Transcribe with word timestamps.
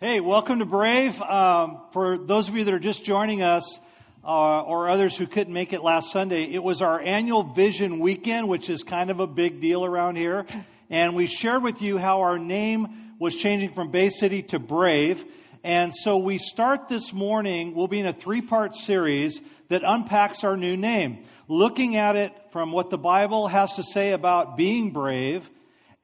Hey, 0.00 0.20
welcome 0.20 0.60
to 0.60 0.64
Brave. 0.64 1.20
Um, 1.20 1.80
for 1.90 2.18
those 2.18 2.48
of 2.48 2.54
you 2.54 2.62
that 2.62 2.72
are 2.72 2.78
just 2.78 3.04
joining 3.04 3.42
us, 3.42 3.80
uh, 4.22 4.62
or 4.62 4.88
others 4.88 5.16
who 5.16 5.26
couldn't 5.26 5.52
make 5.52 5.72
it 5.72 5.82
last 5.82 6.12
Sunday, 6.12 6.44
it 6.44 6.62
was 6.62 6.80
our 6.80 7.00
annual 7.00 7.42
Vision 7.42 7.98
Weekend, 7.98 8.46
which 8.46 8.70
is 8.70 8.84
kind 8.84 9.10
of 9.10 9.18
a 9.18 9.26
big 9.26 9.58
deal 9.58 9.84
around 9.84 10.14
here. 10.14 10.46
And 10.88 11.16
we 11.16 11.26
shared 11.26 11.64
with 11.64 11.82
you 11.82 11.98
how 11.98 12.20
our 12.20 12.38
name 12.38 13.16
was 13.18 13.34
changing 13.34 13.74
from 13.74 13.90
Bay 13.90 14.08
City 14.08 14.40
to 14.44 14.60
Brave. 14.60 15.24
And 15.64 15.92
so 15.92 16.16
we 16.16 16.38
start 16.38 16.88
this 16.88 17.12
morning, 17.12 17.74
we'll 17.74 17.88
be 17.88 17.98
in 17.98 18.06
a 18.06 18.12
three 18.12 18.40
part 18.40 18.76
series 18.76 19.40
that 19.68 19.82
unpacks 19.84 20.44
our 20.44 20.56
new 20.56 20.76
name, 20.76 21.24
looking 21.48 21.96
at 21.96 22.14
it 22.14 22.30
from 22.52 22.70
what 22.70 22.90
the 22.90 22.98
Bible 22.98 23.48
has 23.48 23.72
to 23.72 23.82
say 23.82 24.12
about 24.12 24.56
being 24.56 24.92
brave 24.92 25.50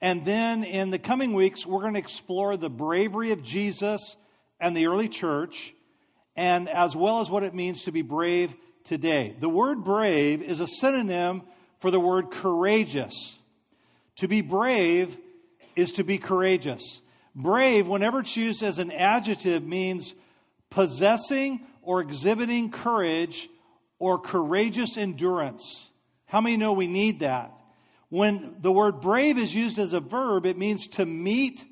and 0.00 0.24
then 0.24 0.64
in 0.64 0.90
the 0.90 0.98
coming 0.98 1.32
weeks, 1.32 1.64
we're 1.64 1.80
going 1.80 1.94
to 1.94 1.98
explore 1.98 2.56
the 2.56 2.70
bravery 2.70 3.32
of 3.32 3.42
Jesus 3.42 4.16
and 4.60 4.76
the 4.76 4.86
early 4.86 5.08
church, 5.08 5.74
and 6.36 6.68
as 6.68 6.94
well 6.96 7.20
as 7.20 7.30
what 7.30 7.42
it 7.42 7.54
means 7.54 7.82
to 7.82 7.92
be 7.92 8.02
brave 8.02 8.54
today. 8.84 9.34
The 9.38 9.48
word 9.48 9.84
brave 9.84 10.42
is 10.42 10.60
a 10.60 10.66
synonym 10.66 11.42
for 11.80 11.90
the 11.90 12.00
word 12.00 12.30
courageous. 12.30 13.38
To 14.16 14.28
be 14.28 14.40
brave 14.40 15.16
is 15.76 15.92
to 15.92 16.04
be 16.04 16.18
courageous. 16.18 17.02
Brave, 17.34 17.88
whenever 17.88 18.20
it's 18.20 18.36
used 18.36 18.62
as 18.62 18.78
an 18.78 18.92
adjective, 18.92 19.64
means 19.64 20.14
possessing 20.70 21.66
or 21.82 22.00
exhibiting 22.00 22.70
courage 22.70 23.48
or 23.98 24.18
courageous 24.18 24.96
endurance. 24.96 25.88
How 26.26 26.40
many 26.40 26.56
know 26.56 26.72
we 26.72 26.86
need 26.86 27.20
that? 27.20 27.52
When 28.08 28.56
the 28.60 28.72
word 28.72 29.00
brave 29.00 29.38
is 29.38 29.54
used 29.54 29.78
as 29.78 29.92
a 29.92 30.00
verb, 30.00 30.46
it 30.46 30.58
means 30.58 30.86
to 30.88 31.06
meet 31.06 31.64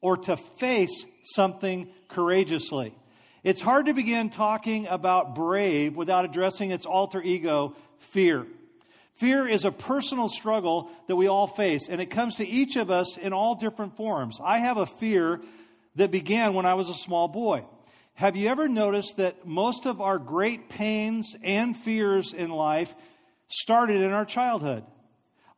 or 0.00 0.16
to 0.16 0.36
face 0.36 1.04
something 1.34 1.88
courageously. 2.08 2.94
It's 3.42 3.62
hard 3.62 3.86
to 3.86 3.94
begin 3.94 4.30
talking 4.30 4.86
about 4.86 5.34
brave 5.34 5.96
without 5.96 6.24
addressing 6.24 6.70
its 6.70 6.86
alter 6.86 7.22
ego, 7.22 7.74
fear. 7.98 8.46
Fear 9.14 9.48
is 9.48 9.64
a 9.64 9.72
personal 9.72 10.28
struggle 10.28 10.90
that 11.06 11.16
we 11.16 11.26
all 11.26 11.46
face, 11.46 11.88
and 11.88 12.00
it 12.00 12.06
comes 12.06 12.36
to 12.36 12.48
each 12.48 12.76
of 12.76 12.90
us 12.90 13.18
in 13.18 13.32
all 13.32 13.54
different 13.54 13.96
forms. 13.96 14.38
I 14.42 14.58
have 14.58 14.78
a 14.78 14.86
fear 14.86 15.40
that 15.96 16.10
began 16.10 16.54
when 16.54 16.66
I 16.66 16.74
was 16.74 16.88
a 16.88 16.94
small 16.94 17.28
boy. 17.28 17.64
Have 18.14 18.36
you 18.36 18.48
ever 18.48 18.68
noticed 18.68 19.16
that 19.16 19.46
most 19.46 19.86
of 19.86 20.00
our 20.00 20.18
great 20.18 20.68
pains 20.68 21.34
and 21.42 21.76
fears 21.76 22.32
in 22.32 22.50
life 22.50 22.94
started 23.48 24.00
in 24.00 24.12
our 24.12 24.24
childhood? 24.24 24.84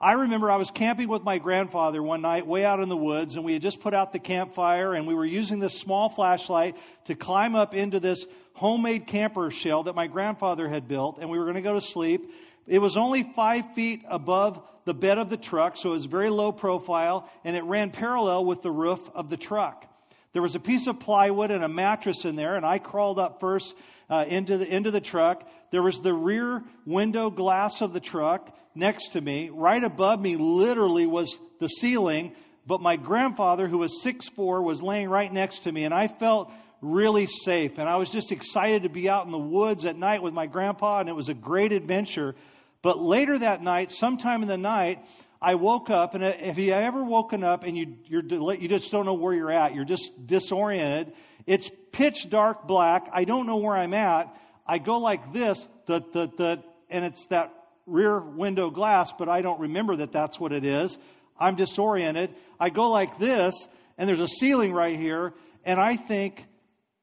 I 0.02 0.14
remember 0.14 0.50
I 0.50 0.56
was 0.56 0.72
camping 0.72 1.06
with 1.06 1.22
my 1.22 1.38
grandfather 1.38 2.02
one 2.02 2.22
night 2.22 2.44
way 2.44 2.64
out 2.64 2.80
in 2.80 2.88
the 2.88 2.96
woods, 2.96 3.36
and 3.36 3.44
we 3.44 3.52
had 3.52 3.62
just 3.62 3.78
put 3.78 3.94
out 3.94 4.12
the 4.12 4.18
campfire, 4.18 4.94
and 4.94 5.06
we 5.06 5.14
were 5.14 5.24
using 5.24 5.60
this 5.60 5.78
small 5.78 6.08
flashlight 6.08 6.76
to 7.04 7.14
climb 7.14 7.54
up 7.54 7.72
into 7.72 8.00
this 8.00 8.26
homemade 8.54 9.06
camper 9.06 9.48
shell 9.52 9.84
that 9.84 9.94
my 9.94 10.08
grandfather 10.08 10.68
had 10.68 10.88
built, 10.88 11.18
and 11.20 11.30
we 11.30 11.38
were 11.38 11.44
going 11.44 11.54
to 11.54 11.62
go 11.62 11.74
to 11.74 11.80
sleep. 11.80 12.32
It 12.66 12.80
was 12.80 12.96
only 12.96 13.22
five 13.22 13.74
feet 13.74 14.02
above 14.08 14.60
the 14.86 14.92
bed 14.92 15.18
of 15.18 15.30
the 15.30 15.36
truck, 15.36 15.76
so 15.76 15.90
it 15.90 15.92
was 15.92 16.06
very 16.06 16.30
low 16.30 16.50
profile, 16.50 17.30
and 17.44 17.54
it 17.54 17.62
ran 17.62 17.92
parallel 17.92 18.44
with 18.44 18.60
the 18.62 18.72
roof 18.72 19.08
of 19.14 19.30
the 19.30 19.36
truck. 19.36 19.86
There 20.32 20.42
was 20.42 20.54
a 20.54 20.60
piece 20.60 20.86
of 20.86 20.98
plywood 20.98 21.50
and 21.50 21.62
a 21.62 21.68
mattress 21.68 22.24
in 22.24 22.36
there, 22.36 22.54
and 22.54 22.64
I 22.64 22.78
crawled 22.78 23.18
up 23.18 23.40
first 23.40 23.74
uh, 24.08 24.24
into, 24.28 24.58
the, 24.58 24.66
into 24.66 24.90
the 24.90 25.00
truck. 25.00 25.46
There 25.70 25.82
was 25.82 26.00
the 26.00 26.14
rear 26.14 26.62
window 26.86 27.30
glass 27.30 27.82
of 27.82 27.92
the 27.92 28.00
truck 28.00 28.56
next 28.74 29.12
to 29.12 29.20
me. 29.20 29.50
Right 29.50 29.82
above 29.82 30.20
me, 30.20 30.36
literally, 30.36 31.06
was 31.06 31.38
the 31.60 31.68
ceiling. 31.68 32.32
But 32.66 32.80
my 32.80 32.96
grandfather, 32.96 33.66
who 33.68 33.78
was 33.78 34.02
six 34.02 34.28
four, 34.28 34.62
was 34.62 34.82
laying 34.82 35.08
right 35.08 35.32
next 35.32 35.64
to 35.64 35.72
me, 35.72 35.84
and 35.84 35.92
I 35.92 36.08
felt 36.08 36.50
really 36.80 37.26
safe. 37.26 37.78
And 37.78 37.88
I 37.88 37.96
was 37.96 38.10
just 38.10 38.32
excited 38.32 38.84
to 38.84 38.88
be 38.88 39.08
out 39.08 39.26
in 39.26 39.32
the 39.32 39.38
woods 39.38 39.84
at 39.84 39.96
night 39.96 40.22
with 40.22 40.32
my 40.32 40.46
grandpa, 40.46 41.00
and 41.00 41.08
it 41.08 41.14
was 41.14 41.28
a 41.28 41.34
great 41.34 41.72
adventure. 41.72 42.34
But 42.80 42.98
later 42.98 43.38
that 43.38 43.62
night, 43.62 43.92
sometime 43.92 44.42
in 44.42 44.48
the 44.48 44.56
night, 44.56 45.04
I 45.42 45.56
woke 45.56 45.90
up, 45.90 46.14
and 46.14 46.22
if 46.22 46.56
you 46.56 46.72
ever 46.72 47.02
woken 47.02 47.42
up 47.42 47.64
and 47.64 47.76
you, 47.76 47.96
you're, 48.06 48.22
you 48.54 48.68
just 48.68 48.92
don't 48.92 49.04
know 49.04 49.14
where 49.14 49.34
you're 49.34 49.50
at, 49.50 49.74
you're 49.74 49.84
just 49.84 50.24
disoriented, 50.24 51.12
it's 51.46 51.68
pitch 51.90 52.30
dark 52.30 52.68
black. 52.68 53.08
I 53.12 53.24
don't 53.24 53.48
know 53.48 53.56
where 53.56 53.74
I'm 53.74 53.92
at. 53.92 54.32
I 54.64 54.78
go 54.78 54.98
like 54.98 55.32
this, 55.32 55.66
the, 55.86 55.98
the, 56.12 56.28
the, 56.38 56.62
and 56.88 57.04
it's 57.04 57.26
that 57.26 57.52
rear 57.86 58.20
window 58.20 58.70
glass, 58.70 59.12
but 59.12 59.28
I 59.28 59.42
don't 59.42 59.58
remember 59.58 59.96
that 59.96 60.12
that's 60.12 60.38
what 60.38 60.52
it 60.52 60.64
is. 60.64 60.96
I'm 61.36 61.56
disoriented. 61.56 62.30
I 62.60 62.70
go 62.70 62.90
like 62.90 63.18
this, 63.18 63.66
and 63.98 64.08
there's 64.08 64.20
a 64.20 64.28
ceiling 64.28 64.72
right 64.72 64.96
here, 64.96 65.34
and 65.64 65.80
I 65.80 65.96
think, 65.96 66.46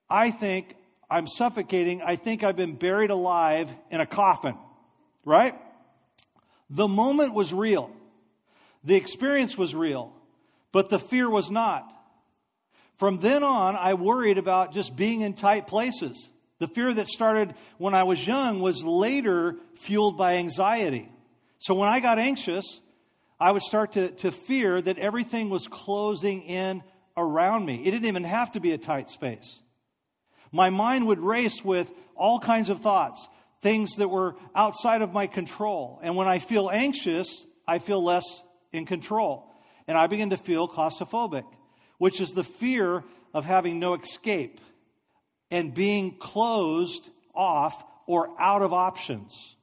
I 0.10 0.32
think 0.32 0.78
I'm 1.12 1.28
suffocating. 1.28 2.02
I 2.02 2.16
think 2.16 2.46
I've 2.46 2.56
been 2.56 2.76
buried 2.76 3.10
alive 3.10 3.70
in 3.92 4.00
a 4.00 4.06
coffin, 4.06 4.56
right? 5.26 5.56
The 6.70 6.88
moment 6.88 7.34
was 7.34 7.54
real. 7.54 7.92
The 8.84 8.95
experience 8.95 9.57
was 9.57 9.75
real, 9.75 10.13
but 10.72 10.90
the 10.90 11.00
fear 11.00 11.29
was 11.29 11.51
not. 11.51 11.91
From 12.95 13.19
then 13.19 13.44
on, 13.44 13.75
I 13.75 13.94
worried 13.94 14.38
about 14.38 14.73
just 14.73 14.95
being 14.95 15.22
in 15.22 15.34
tight 15.34 15.67
places. 15.67 16.29
The 16.59 16.67
fear 16.67 16.94
that 16.94 17.07
started 17.07 17.56
when 17.78 17.94
I 17.94 18.03
was 18.03 18.25
young 18.25 18.59
was 18.59 18.84
later 18.84 19.56
fueled 19.75 20.17
by 20.17 20.35
anxiety. 20.35 21.09
So 21.59 21.73
when 21.73 21.90
I 21.90 22.01
got 22.01 22.19
anxious, 22.19 22.66
I 23.40 23.51
would 23.51 23.62
start 23.62 23.94
to, 23.94 24.09
to 24.09 24.31
fear 24.31 24.81
that 24.81 24.97
everything 24.97 25.50
was 25.50 25.67
closing 25.67 26.44
in 26.44 26.84
around 27.16 27.66
me. 27.66 27.81
It 27.85 27.91
didn't 27.91 28.06
even 28.06 28.25
have 28.25 28.51
to 28.53 28.59
be 28.59 28.72
a 28.72 28.78
tight 28.78 29.09
space. 29.09 29.61
My 30.51 30.69
mind 30.69 31.07
would 31.07 31.19
race 31.19 31.63
with 31.63 31.91
all 32.16 32.40
kinds 32.40 32.69
of 32.69 32.79
thoughts, 32.79 33.28
things 33.61 33.91
that 33.96 34.09
were 34.09 34.35
outside 34.53 35.01
of 35.01 35.13
my 35.13 35.28
control. 35.28 36.00
And 36.03 36.16
when 36.16 36.28
I 36.28 36.40
feel 36.40 36.69
anxious, 36.69 37.46
I 37.67 37.79
feel 37.79 38.03
less 38.03 38.23
in 38.72 38.85
control. 38.85 39.46
And 39.88 39.97
I 39.97 40.07
begin 40.07 40.31
to 40.31 40.38
feel 40.38 40.68
claustrophobic, 40.68 41.46
which 41.97 42.22
is 42.22 42.31
the 42.31 42.44
fear 42.44 43.03
of 43.34 43.46
having 43.46 43.80
no 43.80 43.96
escape 43.96 44.59
and 45.52 45.74
being 45.74 46.18
closed 46.18 47.09
off 47.34 47.84
or 48.06 48.29
out 48.40 48.62
of 48.62 48.74
options. 48.74 49.56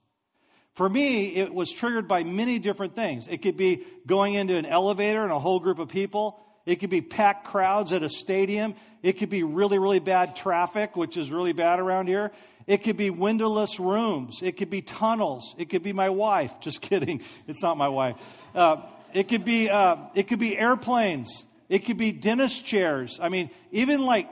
For 0.75 0.89
me, 0.89 1.35
it 1.35 1.55
was 1.55 1.73
triggered 1.73 2.07
by 2.07 2.23
many 2.23 2.59
different 2.59 2.95
things. 2.95 3.29
It 3.29 3.41
could 3.41 3.57
be 3.57 3.85
going 4.07 4.35
into 4.35 4.57
an 4.57 4.67
elevator 4.67 5.23
and 5.23 5.33
a 5.33 5.39
whole 5.39 5.59
group 5.59 5.79
of 5.79 5.89
people. 5.89 6.39
It 6.67 6.77
could 6.77 6.91
be 6.91 7.01
packed 7.01 7.47
crowds 7.47 7.93
at 7.93 8.03
a 8.03 8.09
stadium. 8.09 8.75
It 9.03 9.15
could 9.15 9.31
be 9.31 9.43
really, 9.43 9.79
really 9.79 10.01
bad 10.01 10.37
traffic, 10.37 10.97
which 10.97 11.17
is 11.17 11.31
really 11.31 11.53
bad 11.53 11.79
around 11.79 12.09
here. 12.09 12.33
It 12.67 12.83
could 12.83 12.97
be 12.97 13.11
windowless 13.11 13.79
rooms. 13.79 14.41
It 14.43 14.57
could 14.57 14.69
be 14.69 14.83
tunnels. 14.83 15.55
It 15.57 15.71
could 15.71 15.83
be 15.83 15.93
my 15.93 16.11
wife. 16.11 16.53
Just 16.61 16.83
kidding. 16.83 17.23
It's 17.47 17.63
not 17.63 17.79
my 17.79 17.89
wife. 17.89 18.17
Uh, 18.55 18.83
it 19.17 19.29
could 19.29 19.47
be 19.47 19.71
uh, 19.71 19.97
it 20.15 20.29
could 20.29 20.39
be 20.39 20.59
airplanes. 20.59 21.45
It 21.71 21.87
could 21.87 21.97
be 21.97 22.13
dentist 22.13 22.65
chairs. 22.65 23.19
I 23.21 23.31
mean, 23.31 23.51
even 23.73 24.05
like 24.05 24.29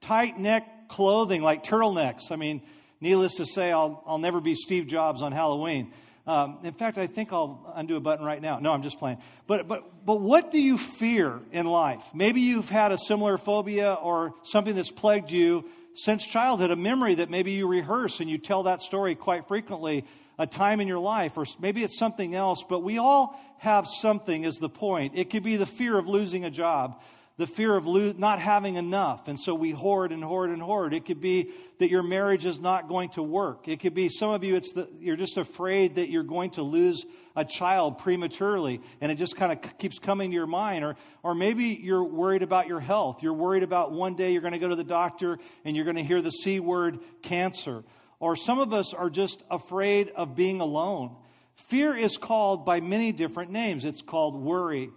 tight 0.00 0.38
neck 0.38 0.88
clothing 0.88 1.40
like 1.40 1.62
turtlenecks. 1.62 2.32
I 2.32 2.36
mean, 2.36 2.60
needless 3.00 3.36
to 3.36 3.46
say, 3.46 3.70
I'll, 3.70 4.02
I'll 4.06 4.18
never 4.18 4.40
be 4.40 4.54
Steve 4.54 4.86
Jobs 4.86 5.22
on 5.22 5.32
Halloween. 5.32 5.92
Um, 6.26 6.58
in 6.64 6.74
fact, 6.74 6.98
I 6.98 7.06
think 7.06 7.32
I'll 7.32 7.72
undo 7.76 7.96
a 7.96 8.00
button 8.00 8.24
right 8.24 8.42
now. 8.42 8.58
No, 8.58 8.72
I'm 8.72 8.82
just 8.82 8.98
playing. 8.98 9.18
But, 9.46 9.68
but, 9.68 10.04
but 10.04 10.20
what 10.20 10.50
do 10.50 10.58
you 10.58 10.78
fear 10.78 11.38
in 11.52 11.66
life? 11.66 12.02
Maybe 12.12 12.40
you've 12.40 12.70
had 12.70 12.92
a 12.92 12.98
similar 12.98 13.38
phobia 13.38 13.94
or 13.94 14.34
something 14.42 14.74
that's 14.74 14.90
plagued 14.90 15.30
you 15.30 15.64
since 15.94 16.26
childhood, 16.26 16.70
a 16.70 16.76
memory 16.76 17.14
that 17.16 17.30
maybe 17.30 17.52
you 17.52 17.68
rehearse 17.68 18.20
and 18.20 18.28
you 18.28 18.38
tell 18.38 18.64
that 18.64 18.82
story 18.82 19.14
quite 19.14 19.46
frequently, 19.46 20.04
a 20.38 20.46
time 20.46 20.80
in 20.80 20.88
your 20.88 20.98
life, 20.98 21.36
or 21.36 21.46
maybe 21.60 21.82
it's 21.82 21.98
something 21.98 22.34
else, 22.34 22.64
but 22.68 22.80
we 22.80 22.98
all 22.98 23.38
have 23.58 23.86
something, 23.86 24.44
is 24.44 24.56
the 24.56 24.68
point. 24.68 25.12
It 25.16 25.30
could 25.30 25.42
be 25.42 25.56
the 25.56 25.66
fear 25.66 25.98
of 25.98 26.06
losing 26.06 26.44
a 26.44 26.50
job 26.50 27.00
the 27.36 27.46
fear 27.46 27.76
of 27.76 27.86
lo- 27.86 28.14
not 28.16 28.38
having 28.38 28.76
enough. 28.76 29.26
And 29.26 29.38
so 29.38 29.54
we 29.54 29.72
hoard 29.72 30.12
and 30.12 30.22
hoard 30.22 30.50
and 30.50 30.62
hoard. 30.62 30.94
It 30.94 31.04
could 31.04 31.20
be 31.20 31.50
that 31.78 31.90
your 31.90 32.04
marriage 32.04 32.46
is 32.46 32.60
not 32.60 32.88
going 32.88 33.10
to 33.10 33.22
work. 33.22 33.66
It 33.66 33.80
could 33.80 33.94
be 33.94 34.08
some 34.08 34.30
of 34.30 34.44
you, 34.44 34.54
it's 34.54 34.72
the, 34.72 34.88
you're 35.00 35.16
just 35.16 35.36
afraid 35.36 35.96
that 35.96 36.10
you're 36.10 36.22
going 36.22 36.50
to 36.50 36.62
lose 36.62 37.04
a 37.34 37.44
child 37.44 37.98
prematurely. 37.98 38.80
And 39.00 39.10
it 39.10 39.16
just 39.16 39.34
kind 39.34 39.50
of 39.50 39.78
keeps 39.78 39.98
coming 39.98 40.30
to 40.30 40.34
your 40.34 40.46
mind. 40.46 40.84
Or, 40.84 40.96
or 41.24 41.34
maybe 41.34 41.64
you're 41.82 42.04
worried 42.04 42.44
about 42.44 42.68
your 42.68 42.80
health. 42.80 43.22
You're 43.22 43.34
worried 43.34 43.64
about 43.64 43.90
one 43.90 44.14
day 44.14 44.32
you're 44.32 44.42
going 44.42 44.52
to 44.52 44.60
go 44.60 44.68
to 44.68 44.76
the 44.76 44.84
doctor 44.84 45.38
and 45.64 45.74
you're 45.74 45.84
going 45.84 45.96
to 45.96 46.04
hear 46.04 46.22
the 46.22 46.30
C 46.30 46.60
word 46.60 47.00
cancer. 47.22 47.82
Or 48.20 48.36
some 48.36 48.58
of 48.58 48.72
us 48.72 48.94
are 48.94 49.10
just 49.10 49.42
afraid 49.50 50.10
of 50.10 50.34
being 50.34 50.60
alone. 50.60 51.16
Fear 51.54 51.96
is 51.96 52.16
called 52.16 52.64
by 52.64 52.80
many 52.80 53.12
different 53.12 53.50
names. 53.50 53.84
It's 53.84 54.02
called 54.02 54.34
worry, 54.34 54.90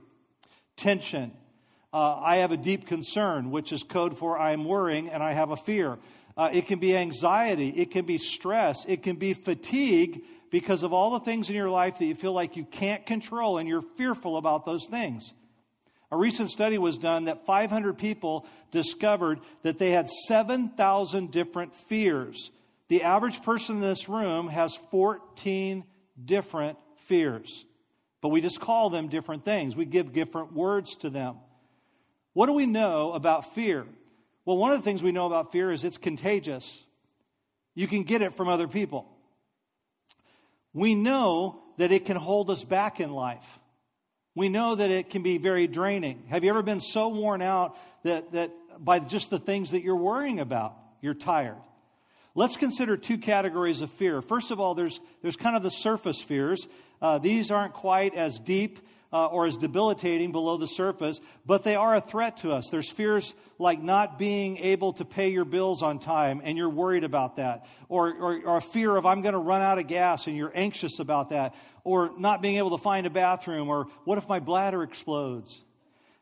tension, 0.75 1.31
uh, 1.93 2.19
I 2.21 2.37
have 2.37 2.51
a 2.51 2.57
deep 2.57 2.85
concern, 2.85 3.49
which 3.49 3.71
is 3.71 3.83
code 3.83 4.17
for 4.17 4.37
I 4.37 4.51
am 4.51 4.65
worrying 4.65 5.09
and 5.09 5.23
I 5.23 5.33
have 5.33 5.51
a 5.51 5.57
fear. 5.57 5.97
Uh, 6.35 6.49
it 6.51 6.67
can 6.67 6.79
be 6.79 6.95
anxiety, 6.95 7.69
it 7.69 7.89
can 7.91 8.05
be 8.05 8.17
stress, 8.17 8.85
it 8.87 9.01
can 9.01 9.15
be 9.15 9.33
fatigue 9.33 10.23
because 10.51 10.83
of 10.83 10.93
all 10.93 11.11
the 11.11 11.21
things 11.21 11.49
in 11.49 11.55
your 11.55 11.69
life 11.69 11.97
that 11.97 12.05
you 12.05 12.13
feel 12.13 12.33
like 12.33 12.55
you 12.55 12.65
can't 12.65 13.05
control 13.05 13.57
and 13.57 13.67
you're 13.67 13.81
fearful 13.81 14.37
about 14.37 14.65
those 14.65 14.85
things. 14.85 15.33
A 16.11 16.17
recent 16.17 16.51
study 16.51 16.77
was 16.77 16.97
done 16.97 17.25
that 17.25 17.45
500 17.45 17.97
people 17.97 18.45
discovered 18.69 19.39
that 19.63 19.79
they 19.79 19.91
had 19.91 20.07
7,000 20.27 21.31
different 21.31 21.75
fears. 21.75 22.51
The 22.89 23.03
average 23.03 23.43
person 23.43 23.75
in 23.75 23.81
this 23.81 24.07
room 24.07 24.47
has 24.47 24.75
14 24.91 25.83
different 26.23 26.77
fears, 26.97 27.65
but 28.21 28.29
we 28.29 28.41
just 28.41 28.59
call 28.59 28.89
them 28.89 29.07
different 29.07 29.45
things. 29.45 29.75
We 29.75 29.85
give 29.85 30.13
different 30.13 30.53
words 30.53 30.95
to 30.97 31.09
them. 31.09 31.37
What 32.33 32.45
do 32.45 32.53
we 32.53 32.65
know 32.65 33.13
about 33.13 33.53
fear? 33.53 33.85
Well, 34.45 34.57
one 34.57 34.71
of 34.71 34.77
the 34.77 34.83
things 34.83 35.03
we 35.03 35.11
know 35.11 35.25
about 35.25 35.51
fear 35.51 35.71
is 35.71 35.83
it's 35.83 35.97
contagious. 35.97 36.85
You 37.75 37.87
can 37.87 38.03
get 38.03 38.21
it 38.21 38.33
from 38.33 38.47
other 38.47 38.67
people. 38.67 39.07
We 40.73 40.95
know 40.95 41.61
that 41.77 41.91
it 41.91 42.05
can 42.05 42.17
hold 42.17 42.49
us 42.49 42.63
back 42.63 42.99
in 42.99 43.11
life 43.11 43.59
we 44.37 44.49
know 44.49 44.75
that 44.75 44.91
it 44.91 45.09
can 45.09 45.23
be 45.23 45.39
very 45.39 45.65
draining. 45.65 46.25
Have 46.29 46.43
you 46.43 46.51
ever 46.51 46.61
been 46.61 46.79
so 46.79 47.07
worn 47.07 47.41
out 47.41 47.75
that, 48.03 48.33
that 48.33 48.51
by 48.77 48.99
just 48.99 49.31
the 49.31 49.39
things 49.39 49.71
that 49.71 49.81
you're 49.81 49.95
worrying 49.95 50.39
about, 50.39 50.77
you're 51.01 51.15
tired? 51.15 51.57
Let's 52.37 52.55
consider 52.55 52.97
two 52.97 53.17
categories 53.17 53.81
of 53.81 53.89
fear. 53.89 54.21
First 54.21 54.51
of 54.51 54.59
all, 54.59 54.75
there's, 54.75 54.99
there's 55.23 55.35
kind 55.35 55.55
of 55.55 55.63
the 55.63 55.71
surface 55.71 56.21
fears. 56.21 56.67
Uh, 57.01 57.17
these 57.17 57.49
aren't 57.49 57.73
quite 57.73 58.13
as 58.13 58.37
deep 58.37 58.77
uh, 59.11 59.25
or 59.25 59.47
as 59.47 59.57
debilitating 59.57 60.31
below 60.31 60.55
the 60.57 60.67
surface, 60.67 61.19
but 61.47 61.63
they 61.63 61.75
are 61.75 61.95
a 61.95 61.99
threat 61.99 62.37
to 62.37 62.51
us. 62.51 62.67
There's 62.69 62.91
fears 62.91 63.33
like 63.57 63.81
not 63.81 64.19
being 64.19 64.59
able 64.59 64.93
to 64.93 65.03
pay 65.03 65.29
your 65.29 65.45
bills 65.45 65.81
on 65.81 65.97
time 65.97 66.39
and 66.43 66.59
you're 66.59 66.69
worried 66.69 67.03
about 67.03 67.37
that, 67.37 67.65
or, 67.89 68.13
or, 68.13 68.39
or 68.45 68.57
a 68.57 68.61
fear 68.61 68.95
of 68.95 69.07
I'm 69.07 69.23
going 69.23 69.33
to 69.33 69.39
run 69.39 69.63
out 69.63 69.79
of 69.79 69.87
gas 69.87 70.27
and 70.27 70.37
you're 70.37 70.51
anxious 70.53 70.99
about 70.99 71.29
that, 71.29 71.55
or 71.83 72.11
not 72.19 72.43
being 72.43 72.57
able 72.57 72.77
to 72.77 72.83
find 72.83 73.07
a 73.07 73.09
bathroom, 73.09 73.67
or 73.67 73.87
what 74.03 74.19
if 74.19 74.29
my 74.29 74.39
bladder 74.39 74.83
explodes? 74.83 75.59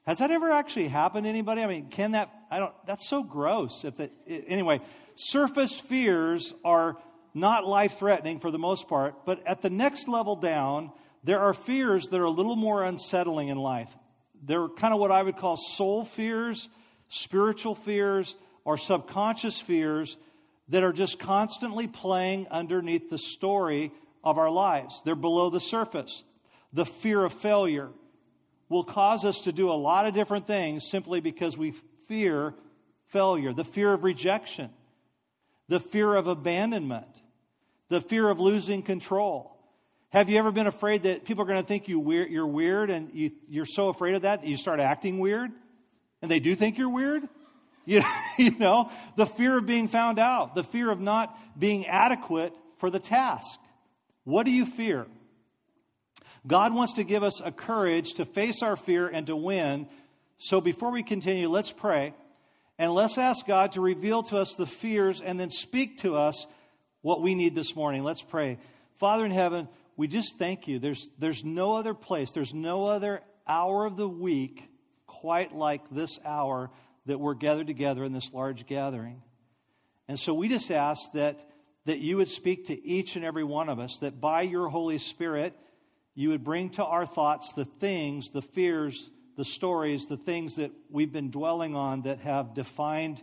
Has 0.05 0.19
that 0.19 0.31
ever 0.31 0.51
actually 0.51 0.87
happened 0.87 1.25
to 1.25 1.29
anybody? 1.29 1.61
I 1.61 1.67
mean, 1.67 1.89
can 1.89 2.11
that? 2.11 2.29
I 2.51 2.59
don't. 2.59 2.73
That's 2.85 3.09
so 3.09 3.23
gross. 3.23 3.83
If 3.83 3.99
it, 3.99 4.13
anyway, 4.27 4.79
surface 5.15 5.79
fears 5.79 6.53
are 6.63 6.97
not 7.33 7.67
life 7.67 7.97
threatening 7.97 8.39
for 8.39 8.51
the 8.51 8.59
most 8.59 8.87
part, 8.87 9.25
but 9.25 9.45
at 9.45 9.61
the 9.61 9.69
next 9.69 10.07
level 10.07 10.35
down, 10.35 10.91
there 11.23 11.39
are 11.39 11.53
fears 11.53 12.07
that 12.07 12.19
are 12.19 12.25
a 12.25 12.29
little 12.29 12.55
more 12.55 12.83
unsettling 12.83 13.49
in 13.49 13.57
life. 13.57 13.89
They're 14.43 14.69
kind 14.69 14.93
of 14.93 14.99
what 14.99 15.11
I 15.11 15.23
would 15.23 15.37
call 15.37 15.57
soul 15.57 16.05
fears, 16.05 16.69
spiritual 17.07 17.75
fears, 17.75 18.35
or 18.63 18.77
subconscious 18.77 19.59
fears 19.59 20.17
that 20.69 20.83
are 20.83 20.93
just 20.93 21.19
constantly 21.19 21.87
playing 21.87 22.47
underneath 22.49 23.09
the 23.09 23.19
story 23.19 23.91
of 24.23 24.37
our 24.37 24.49
lives. 24.49 25.01
They're 25.03 25.15
below 25.15 25.49
the 25.49 25.61
surface. 25.61 26.23
The 26.73 26.85
fear 26.85 27.23
of 27.23 27.33
failure 27.33 27.89
will 28.69 28.83
cause 28.83 29.23
us 29.23 29.41
to 29.41 29.51
do 29.51 29.69
a 29.69 29.73
lot 29.73 30.07
of 30.07 30.13
different 30.13 30.47
things 30.47 30.89
simply 30.89 31.19
because 31.19 31.57
we 31.57 31.73
fear 32.07 32.55
failure. 33.07 33.53
The 33.53 33.63
fear 33.63 33.93
of 33.93 34.03
rejection, 34.03 34.71
the 35.67 35.79
fear 35.79 36.15
of 36.15 36.27
abandonment, 36.27 37.21
the 37.89 38.01
fear 38.01 38.29
of 38.29 38.39
losing 38.39 38.81
control 38.81 39.55
have 40.15 40.29
you 40.29 40.37
ever 40.37 40.53
been 40.53 40.65
afraid 40.65 41.03
that 41.03 41.25
people 41.25 41.43
are 41.43 41.45
going 41.45 41.61
to 41.61 41.67
think 41.67 41.89
you 41.89 42.09
you're 42.09 42.47
weird 42.47 42.89
and 42.89 43.13
you, 43.13 43.31
you're 43.49 43.65
so 43.65 43.89
afraid 43.89 44.15
of 44.15 44.21
that 44.21 44.39
that 44.39 44.47
you 44.47 44.55
start 44.55 44.79
acting 44.79 45.19
weird? 45.19 45.51
And 46.21 46.31
they 46.31 46.39
do 46.39 46.55
think 46.55 46.77
you're 46.77 46.89
weird? 46.89 47.27
You, 47.87 48.01
you 48.39 48.57
know, 48.57 48.89
the 49.15 49.27
fear 49.27 49.59
of 49.59 49.67
being 49.67 49.87
found 49.87 50.17
out, 50.17 50.55
the 50.55 50.63
fear 50.63 50.89
of 50.89 50.99
not 50.99 51.37
being 51.59 51.85
adequate 51.85 52.51
for 52.79 52.89
the 52.89 52.97
task. 52.97 53.59
What 54.23 54.47
do 54.47 54.51
you 54.51 54.65
fear? 54.65 55.05
God 56.47 56.73
wants 56.73 56.93
to 56.93 57.03
give 57.03 57.21
us 57.21 57.41
a 57.45 57.51
courage 57.51 58.15
to 58.15 58.25
face 58.25 58.63
our 58.63 58.75
fear 58.75 59.07
and 59.07 59.27
to 59.27 59.35
win. 59.35 59.87
So 60.39 60.61
before 60.61 60.89
we 60.89 61.03
continue, 61.03 61.47
let's 61.47 61.71
pray 61.71 62.15
and 62.77 62.93
let's 62.93 63.17
ask 63.17 63.45
God 63.45 63.73
to 63.73 63.81
reveal 63.81 64.23
to 64.23 64.37
us 64.37 64.55
the 64.55 64.65
fears 64.65 65.21
and 65.21 65.39
then 65.39 65.49
speak 65.49 65.99
to 65.99 66.17
us 66.17 66.45
what 67.01 67.21
we 67.21 67.35
need 67.35 67.55
this 67.55 67.75
morning. 67.75 68.03
Let's 68.03 68.21
pray. 68.21 68.57
Father 68.97 69.25
in 69.25 69.31
heaven, 69.31 69.67
we 69.95 70.07
just 70.07 70.37
thank 70.37 70.67
you. 70.67 70.79
There's, 70.79 71.09
there's 71.17 71.43
no 71.43 71.75
other 71.75 71.93
place, 71.93 72.31
there's 72.31 72.53
no 72.53 72.85
other 72.85 73.21
hour 73.47 73.85
of 73.85 73.95
the 73.95 74.09
week 74.09 74.69
quite 75.05 75.55
like 75.55 75.89
this 75.89 76.19
hour 76.25 76.71
that 77.05 77.19
we're 77.19 77.35
gathered 77.35 77.67
together 77.67 78.03
in 78.03 78.11
this 78.11 78.33
large 78.33 78.65
gathering. 78.65 79.21
And 80.07 80.19
so 80.19 80.33
we 80.33 80.49
just 80.49 80.71
ask 80.71 81.11
that, 81.13 81.47
that 81.85 81.99
you 81.99 82.17
would 82.17 82.29
speak 82.29 82.65
to 82.65 82.85
each 82.87 83.15
and 83.15 83.23
every 83.23 83.43
one 83.43 83.69
of 83.69 83.79
us, 83.79 83.97
that 84.01 84.19
by 84.19 84.41
your 84.41 84.67
Holy 84.67 84.97
Spirit, 84.97 85.55
you 86.15 86.29
would 86.29 86.43
bring 86.43 86.69
to 86.71 86.83
our 86.83 87.05
thoughts 87.05 87.51
the 87.53 87.65
things, 87.65 88.29
the 88.31 88.41
fears, 88.41 89.09
the 89.35 89.45
stories, 89.45 90.05
the 90.05 90.17
things 90.17 90.55
that 90.55 90.71
we've 90.89 91.11
been 91.11 91.29
dwelling 91.29 91.75
on 91.75 92.03
that 92.03 92.19
have 92.19 92.53
defined 92.53 93.21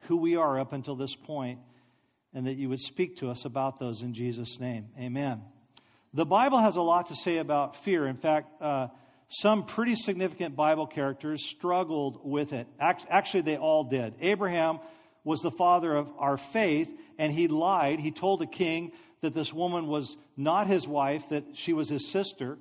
who 0.00 0.16
we 0.16 0.36
are 0.36 0.60
up 0.60 0.72
until 0.72 0.94
this 0.94 1.14
point, 1.14 1.58
and 2.34 2.46
that 2.46 2.54
you 2.54 2.68
would 2.68 2.80
speak 2.80 3.16
to 3.18 3.30
us 3.30 3.44
about 3.44 3.78
those 3.78 4.02
in 4.02 4.14
Jesus' 4.14 4.60
name. 4.60 4.88
Amen. 4.98 5.42
The 6.12 6.26
Bible 6.26 6.58
has 6.58 6.76
a 6.76 6.82
lot 6.82 7.08
to 7.08 7.16
say 7.16 7.38
about 7.38 7.76
fear. 7.76 8.06
In 8.06 8.16
fact, 8.16 8.62
uh, 8.62 8.88
some 9.28 9.64
pretty 9.64 9.96
significant 9.96 10.54
Bible 10.54 10.86
characters 10.86 11.44
struggled 11.44 12.20
with 12.22 12.52
it. 12.52 12.66
Actually, 12.78 13.40
they 13.40 13.56
all 13.56 13.84
did. 13.84 14.14
Abraham 14.20 14.78
was 15.24 15.40
the 15.40 15.50
father 15.50 15.96
of 15.96 16.08
our 16.18 16.36
faith, 16.36 16.88
and 17.18 17.32
he 17.32 17.48
lied. 17.48 17.98
He 17.98 18.12
told 18.12 18.40
a 18.42 18.46
king 18.46 18.92
that 19.22 19.34
this 19.34 19.52
woman 19.52 19.88
was 19.88 20.16
not 20.36 20.68
his 20.68 20.86
wife, 20.86 21.28
that 21.30 21.44
she 21.54 21.72
was 21.72 21.88
his 21.88 22.08
sister. 22.08 22.58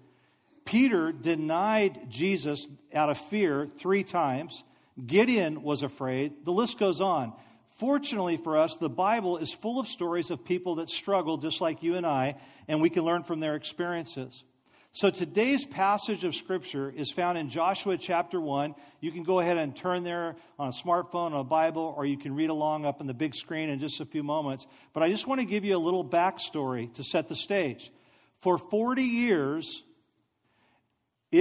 Peter 0.66 1.12
denied 1.12 2.10
Jesus 2.10 2.68
out 2.94 3.10
of 3.10 3.18
fear 3.18 3.70
three 3.78 4.04
times. 4.04 4.64
Gideon 5.06 5.62
was 5.62 5.84
afraid. 5.84 6.44
The 6.44 6.52
list 6.52 6.80
goes 6.80 7.02
on. 7.02 7.34
Fortunately 7.78 8.38
for 8.38 8.58
us, 8.58 8.78
the 8.78 8.90
Bible 8.90 9.38
is 9.38 9.52
full 9.52 9.80
of 9.80 9.88
stories 9.88 10.32
of 10.32 10.44
people 10.44 10.76
that 10.76 10.90
struggle 10.90 11.38
just 11.38 11.62
like 11.62 11.84
you 11.84 11.96
and 11.96 12.06
I, 12.06 12.36
and 12.68 12.82
we 12.82 12.90
can 12.90 13.04
learn 13.04 13.24
from 13.24 13.40
their 13.40 13.56
experiences. 13.56 14.44
So 14.94 15.10
today's 15.10 15.66
passage 15.66 16.24
of 16.24 16.34
Scripture 16.34 16.90
is 16.90 17.12
found 17.12 17.38
in 17.38 17.50
Joshua 17.50 17.98
chapter 17.98 18.40
1. 18.40 18.76
You 19.02 19.12
can 19.12 19.24
go 19.24 19.42
ahead 19.42 19.58
and 19.58 19.76
turn 19.76 20.06
there 20.06 20.38
on 20.58 20.70
a 20.70 20.72
smartphone, 20.72 21.34
on 21.34 21.42
a 21.42 21.44
Bible, 21.44 21.94
or 21.98 22.06
you 22.06 22.18
can 22.18 22.34
read 22.34 22.50
along 22.50 22.86
up 22.86 23.02
on 23.02 23.08
the 23.08 23.14
big 23.14 23.36
screen 23.36 23.70
in 23.70 23.80
just 23.80 24.00
a 24.00 24.06
few 24.06 24.24
moments. 24.24 24.66
But 24.94 25.04
I 25.04 25.10
just 25.10 25.28
want 25.28 25.42
to 25.42 25.46
give 25.46 25.66
you 25.66 25.76
a 25.76 25.78
little 25.78 26.06
backstory 26.06 26.94
to 26.94 27.04
set 27.04 27.28
the 27.28 27.36
stage. 27.36 27.92
For 28.40 28.58
40 28.58 29.04
years, 29.04 29.84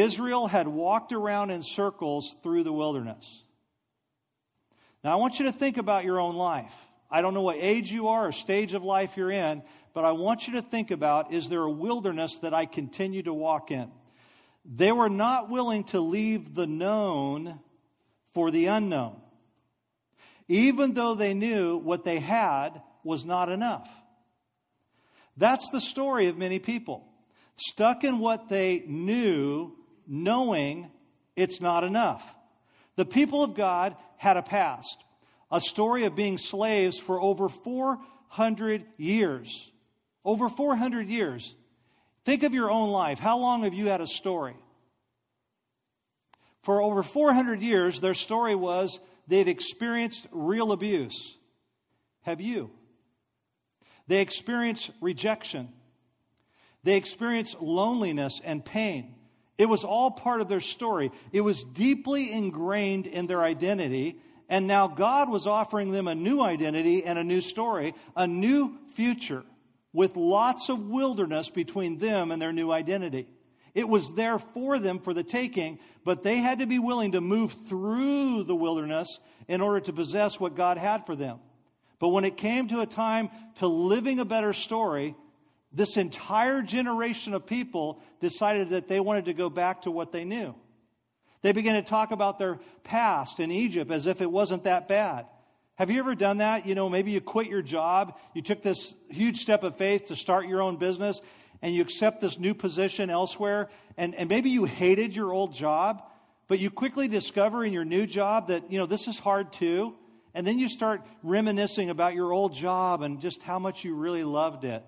Israel 0.01 0.47
had 0.47 0.69
walked 0.69 1.13
around 1.13 1.51
in 1.51 1.63
circles 1.63 2.35
through 2.43 2.65
the 2.65 2.73
wilderness. 2.73 3.43
Now, 5.03 5.13
I 5.13 5.17
want 5.17 5.39
you 5.39 5.47
to 5.47 5.53
think 5.53 5.77
about 5.77 6.05
your 6.05 6.21
own 6.21 6.37
life. 6.37 6.75
I 7.11 7.21
don't 7.21 7.35
know 7.35 7.43
what 7.43 7.59
age 7.61 7.93
you 7.93 8.09
are 8.09 8.29
or 8.29 8.33
stage 8.33 8.73
of 8.73 8.83
life 8.83 9.17
you're 9.17 9.31
in, 9.31 9.63
but 9.93 10.05
I 10.05 10.13
want 10.13 10.49
you 10.49 10.55
to 10.55 10.63
think 10.63 10.91
about 10.91 11.33
is 11.33 11.49
there 11.49 11.63
a 11.63 11.71
wilderness 11.71 12.39
that 12.39 12.55
I 12.55 12.67
continue 12.67 13.23
to 13.23 13.35
walk 13.35 13.71
in? 13.71 13.91
They 14.65 14.93
were 14.93 15.11
not 15.11 15.51
willing 15.51 15.85
to 15.85 16.01
leave 16.01 16.55
the 16.55 16.67
known 16.67 17.61
for 18.33 18.51
the 18.51 18.67
unknown, 18.67 19.21
even 20.49 20.95
though 20.95 21.15
they 21.15 21.35
knew 21.35 21.77
what 21.77 22.03
they 22.03 22.19
had 22.19 22.83
was 23.05 23.25
not 23.25 23.51
enough. 23.51 23.89
That's 25.37 25.69
the 25.71 25.81
story 25.81 26.29
of 26.29 26.39
many 26.39 26.59
people. 26.59 27.07
Stuck 27.57 28.05
in 28.05 28.19
what 28.19 28.49
they 28.49 28.83
knew, 28.87 29.77
knowing 30.07 30.91
it's 31.37 31.61
not 31.61 31.85
enough. 31.85 32.23
The 32.97 33.05
people 33.05 33.43
of 33.43 33.55
God 33.55 33.97
had 34.17 34.37
a 34.37 34.43
past, 34.43 35.03
a 35.51 35.61
story 35.61 36.05
of 36.05 36.15
being 36.15 36.39
slaves 36.39 36.99
for 36.99 37.21
over 37.21 37.49
400 37.49 38.85
years. 38.97 39.71
Over 40.25 40.49
400 40.49 41.09
years. 41.09 41.55
Think 42.25 42.43
of 42.43 42.55
your 42.55 42.71
own 42.71 42.91
life. 42.91 43.19
How 43.19 43.39
long 43.39 43.65
have 43.65 43.75
you 43.75 43.89
had 43.89 44.01
a 44.01 44.07
story? 44.07 44.57
For 46.63 46.81
over 46.81 47.03
400 47.03 47.61
years, 47.61 48.01
their 48.01 48.15
story 48.15 48.55
was 48.55 48.99
they'd 49.29 49.49
experienced 49.49 50.27
real 50.33 50.73
abuse. 50.73 51.37
Have 52.23 52.41
you? 52.41 52.71
They 54.07 54.21
experienced 54.21 54.91
rejection. 55.01 55.69
They 56.83 56.97
experienced 56.97 57.61
loneliness 57.61 58.41
and 58.43 58.65
pain. 58.65 59.14
It 59.57 59.67
was 59.67 59.85
all 59.85 60.11
part 60.11 60.41
of 60.41 60.49
their 60.49 60.61
story. 60.61 61.13
It 61.33 61.43
was 61.43 61.63
deeply 61.63 62.33
ingrained 62.33 63.07
in 63.07 63.27
their 63.27 63.43
identity. 63.43 64.21
And 64.49 64.67
now 64.67 64.89
God 64.89 65.31
was 65.31 65.47
offering 65.47 65.91
them 65.91 66.09
a 66.09 66.15
new 66.15 66.41
identity 66.41 67.05
and 67.05 67.19
a 67.19 67.25
new 67.25 67.41
story, 67.41 67.95
a 68.17 68.27
new 68.27 68.77
future 68.93 69.45
with 69.93 70.17
lots 70.17 70.69
of 70.69 70.89
wilderness 70.89 71.49
between 71.51 71.99
them 71.99 72.33
and 72.33 72.43
their 72.43 72.53
new 72.53 72.71
identity. 72.71 73.29
It 73.75 73.89
was 73.89 74.13
there 74.13 74.39
for 74.39 74.79
them 74.79 74.99
for 74.99 75.15
the 75.15 75.25
taking, 75.25 75.79
but 76.05 76.23
they 76.23 76.39
had 76.39 76.59
to 76.59 76.67
be 76.67 76.79
willing 76.79 77.13
to 77.13 77.21
move 77.21 77.53
through 77.69 78.45
the 78.45 78.55
wilderness 78.55 79.19
in 79.49 79.61
order 79.61 79.81
to 79.81 79.93
possess 79.93 80.39
what 80.39 80.57
God 80.57 80.79
had 80.79 81.07
for 81.07 81.17
them. 81.17 81.39
But 81.99 82.09
when 82.09 82.25
it 82.25 82.37
came 82.37 82.69
to 82.69 82.81
a 82.81 82.87
time 82.87 83.31
to 83.57 83.67
living 83.67 84.21
a 84.21 84.25
better 84.25 84.53
story, 84.53 85.15
this 85.75 85.97
entire 85.97 86.63
generation 86.63 87.35
of 87.35 87.47
people 87.47 88.01
decided 88.21 88.71
that 88.71 88.89
they 88.89 89.01
wanted 89.01 89.27
to 89.27 89.35
go 89.35 89.51
back 89.51 89.83
to 89.83 89.91
what 89.91 90.13
they 90.13 90.25
knew. 90.25 90.55
They 91.43 91.53
began 91.53 91.75
to 91.75 91.83
talk 91.83 92.11
about 92.11 92.39
their 92.39 92.59
past 92.85 93.41
in 93.41 93.51
Egypt 93.51 93.91
as 93.91 94.07
if 94.07 94.21
it 94.21 94.31
wasn't 94.31 94.65
that 94.65 94.89
bad. 94.89 95.27
Have 95.75 95.91
you 95.91 95.99
ever 95.99 96.15
done 96.15 96.39
that? 96.39 96.67
You 96.67 96.75
know, 96.75 96.89
maybe 96.89 97.11
you 97.11 97.21
quit 97.21 97.49
your 97.49 97.61
job, 97.61 98.19
you 98.33 98.43
took 98.43 98.63
this 98.63 98.95
huge 99.11 99.41
step 99.41 99.65
of 99.65 99.77
faith 99.77 100.07
to 100.07 100.17
start 100.17 100.47
your 100.47 100.63
own 100.63 100.77
business, 100.77 101.21
and 101.61 101.75
you 101.75 101.83
accept 101.83 102.21
this 102.21 102.39
new 102.39 102.55
position 102.55 103.11
elsewhere, 103.11 103.69
and, 103.97 104.15
and 104.15 104.29
maybe 104.29 104.51
you 104.51 104.65
hated 104.65 105.15
your 105.17 105.33
old 105.33 105.53
job, 105.53 106.05
but 106.47 106.61
you 106.61 106.71
quickly 106.71 107.09
discover 107.09 107.65
in 107.65 107.73
your 107.73 107.85
new 107.85 108.07
job 108.07 108.49
that, 108.49 108.71
you 108.71 108.79
know, 108.79 108.87
this 108.87 109.09
is 109.09 109.19
hard 109.19 109.53
too. 109.53 109.97
And 110.35 110.47
then 110.47 110.59
you 110.59 110.69
start 110.69 111.03
reminiscing 111.23 111.91
about 111.91 112.15
your 112.15 112.33
old 112.33 112.55
job 112.55 113.03
and 113.03 113.21
just 113.21 113.43
how 113.43 113.59
much 113.59 113.85
you 113.85 113.95
really 113.95 114.25
loved 114.25 114.65
it. 114.65 114.85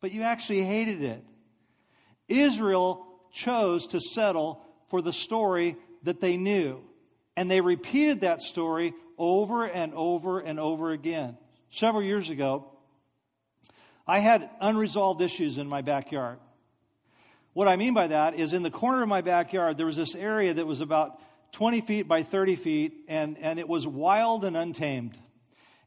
But 0.00 0.12
you 0.12 0.22
actually 0.22 0.62
hated 0.62 1.02
it. 1.02 1.24
Israel 2.28 3.06
chose 3.32 3.86
to 3.88 4.00
settle 4.00 4.62
for 4.88 5.02
the 5.02 5.12
story 5.12 5.76
that 6.02 6.20
they 6.20 6.36
knew. 6.36 6.80
And 7.36 7.50
they 7.50 7.60
repeated 7.60 8.20
that 8.20 8.40
story 8.40 8.94
over 9.18 9.66
and 9.66 9.92
over 9.94 10.40
and 10.40 10.58
over 10.58 10.90
again. 10.92 11.36
Several 11.70 12.02
years 12.02 12.30
ago, 12.30 12.66
I 14.06 14.20
had 14.20 14.48
unresolved 14.60 15.20
issues 15.20 15.58
in 15.58 15.66
my 15.66 15.82
backyard. 15.82 16.38
What 17.52 17.68
I 17.68 17.76
mean 17.76 17.94
by 17.94 18.08
that 18.08 18.38
is 18.38 18.52
in 18.52 18.62
the 18.62 18.70
corner 18.70 19.02
of 19.02 19.08
my 19.08 19.22
backyard, 19.22 19.76
there 19.76 19.86
was 19.86 19.96
this 19.96 20.14
area 20.14 20.54
that 20.54 20.66
was 20.66 20.80
about 20.80 21.20
20 21.52 21.80
feet 21.80 22.08
by 22.08 22.22
30 22.22 22.56
feet, 22.56 23.04
and, 23.08 23.38
and 23.38 23.58
it 23.58 23.68
was 23.68 23.86
wild 23.86 24.44
and 24.44 24.56
untamed. 24.56 25.18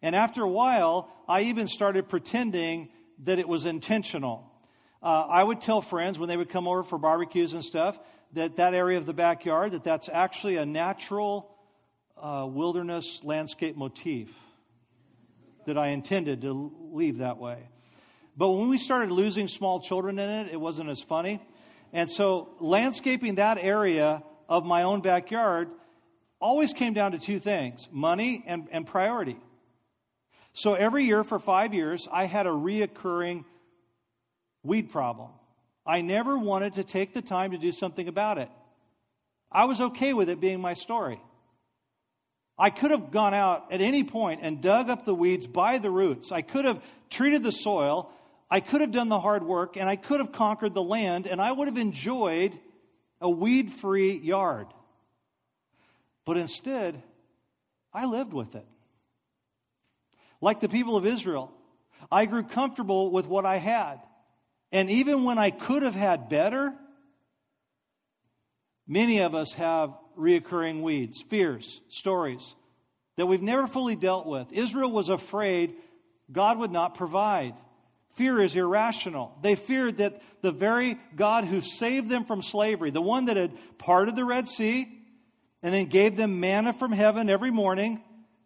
And 0.02 0.16
after 0.16 0.42
a 0.42 0.50
while, 0.50 1.10
I 1.28 1.42
even 1.42 1.68
started 1.68 2.10
pretending 2.10 2.90
that 3.24 3.40
it 3.40 3.48
was 3.48 3.66
intentional. 3.66 4.52
Uh, 5.02 5.26
I 5.30 5.44
would 5.44 5.62
tell 5.62 5.82
friends 5.82 6.20
when 6.20 6.30
they 6.30 6.38
would 6.38 6.50
come 6.50 6.68
over 6.68 6.84
for 6.84 6.98
barbecues 6.98 7.54
and 7.54 7.64
stuff 7.64 8.00
that 8.34 8.58
that 8.58 8.74
area 8.74 8.98
of 8.98 9.06
the 9.06 9.14
backyard, 9.14 9.72
that 9.72 9.84
that's 9.84 10.10
actually 10.10 10.58
a 10.58 10.66
natural 10.66 11.56
uh, 12.18 12.46
wilderness 12.48 13.22
landscape 13.24 13.76
motif 13.76 14.30
that 15.66 15.78
I 15.78 15.90
intended 15.90 16.42
to 16.42 16.72
leave 16.92 17.20
that 17.20 17.38
way. 17.38 17.70
But 18.38 18.50
when 18.50 18.70
we 18.70 18.78
started 18.78 19.12
losing 19.12 19.48
small 19.48 19.82
children 19.82 20.20
in 20.20 20.30
it, 20.30 20.52
it 20.52 20.60
wasn't 20.60 20.90
as 20.90 21.02
funny. 21.02 21.42
And 21.92 22.10
so, 22.10 22.50
landscaping 22.60 23.36
that 23.36 23.58
area 23.60 24.24
of 24.48 24.66
my 24.66 24.84
own 24.84 25.02
backyard 25.02 25.70
always 26.40 26.72
came 26.74 26.94
down 26.94 27.12
to 27.12 27.20
two 27.20 27.40
things 27.40 27.88
money 27.92 28.44
and, 28.48 28.68
and 28.72 28.86
priority. 28.86 29.38
So, 30.62 30.74
every 30.74 31.06
year 31.06 31.24
for 31.24 31.40
five 31.40 31.74
years, 31.74 32.06
I 32.12 32.26
had 32.26 32.46
a 32.46 32.50
reoccurring 32.50 33.46
weed 34.62 34.92
problem. 34.92 35.30
I 35.86 36.02
never 36.02 36.38
wanted 36.38 36.74
to 36.74 36.84
take 36.84 37.14
the 37.14 37.22
time 37.22 37.52
to 37.52 37.58
do 37.58 37.72
something 37.72 38.10
about 38.10 38.38
it. 38.40 38.50
I 39.50 39.66
was 39.66 39.80
okay 39.80 40.12
with 40.12 40.30
it 40.30 40.42
being 40.42 40.60
my 40.60 40.74
story. 40.74 41.22
I 42.58 42.72
could 42.72 42.92
have 42.92 43.10
gone 43.10 43.34
out 43.34 43.72
at 43.72 43.80
any 43.80 44.04
point 44.04 44.42
and 44.44 44.62
dug 44.62 44.90
up 44.90 45.06
the 45.06 45.16
weeds 45.16 45.48
by 45.48 45.78
the 45.78 45.90
roots. 45.90 46.30
I 46.30 46.42
could 46.42 46.66
have 46.66 46.84
treated 47.10 47.42
the 47.42 47.52
soil. 47.52 48.12
I 48.52 48.60
could 48.60 48.82
have 48.82 48.92
done 48.92 49.08
the 49.08 49.22
hard 49.22 49.44
work 49.44 49.78
and 49.78 49.88
I 49.88 49.96
could 49.96 50.20
have 50.20 50.34
conquered 50.34 50.74
the 50.74 50.84
land 50.84 51.26
and 51.26 51.40
I 51.42 51.54
would 51.54 51.70
have 51.70 51.78
enjoyed 51.78 52.60
a 53.22 53.30
weed 53.30 53.72
free 53.72 54.18
yard. 54.18 54.68
But 56.26 56.36
instead, 56.36 57.02
I 57.94 58.08
lived 58.08 58.34
with 58.34 58.56
it. 58.56 58.66
Like 60.42 60.60
the 60.62 60.70
people 60.70 60.96
of 60.96 61.06
Israel, 61.06 61.52
I 62.12 62.26
grew 62.26 62.44
comfortable 62.44 63.12
with 63.12 63.28
what 63.28 63.46
I 63.46 63.58
had. 63.58 64.00
And 64.72 64.90
even 64.90 65.24
when 65.24 65.38
I 65.38 65.50
could 65.50 65.84
have 65.84 65.96
had 65.96 66.30
better, 66.30 66.74
many 68.88 69.20
of 69.20 69.36
us 69.36 69.54
have 69.54 69.94
reoccurring 70.18 70.82
weeds, 70.82 71.22
fears, 71.22 71.82
stories 71.90 72.56
that 73.18 73.26
we've 73.26 73.42
never 73.42 73.68
fully 73.68 73.96
dealt 73.96 74.26
with. 74.26 74.52
Israel 74.52 74.92
was 74.92 75.10
afraid 75.10 75.76
God 76.32 76.60
would 76.60 76.72
not 76.72 76.96
provide. 76.96 77.56
Fear 78.16 78.42
is 78.42 78.56
irrational. 78.56 79.38
They 79.42 79.56
feared 79.56 79.98
that 79.98 80.22
the 80.42 80.52
very 80.52 81.00
God 81.16 81.46
who 81.46 81.62
saved 81.62 82.10
them 82.10 82.26
from 82.26 82.44
slavery, 82.44 82.92
the 82.92 83.02
one 83.02 83.26
that 83.26 83.38
had 83.38 83.52
parted 83.78 84.16
the 84.16 84.26
Red 84.26 84.48
Sea 84.48 84.88
and 85.64 85.74
then 85.74 85.86
gave 85.86 86.16
them 86.16 86.40
manna 86.40 86.74
from 86.74 86.92
heaven 86.92 87.30
every 87.30 87.52
morning, 87.52 88.02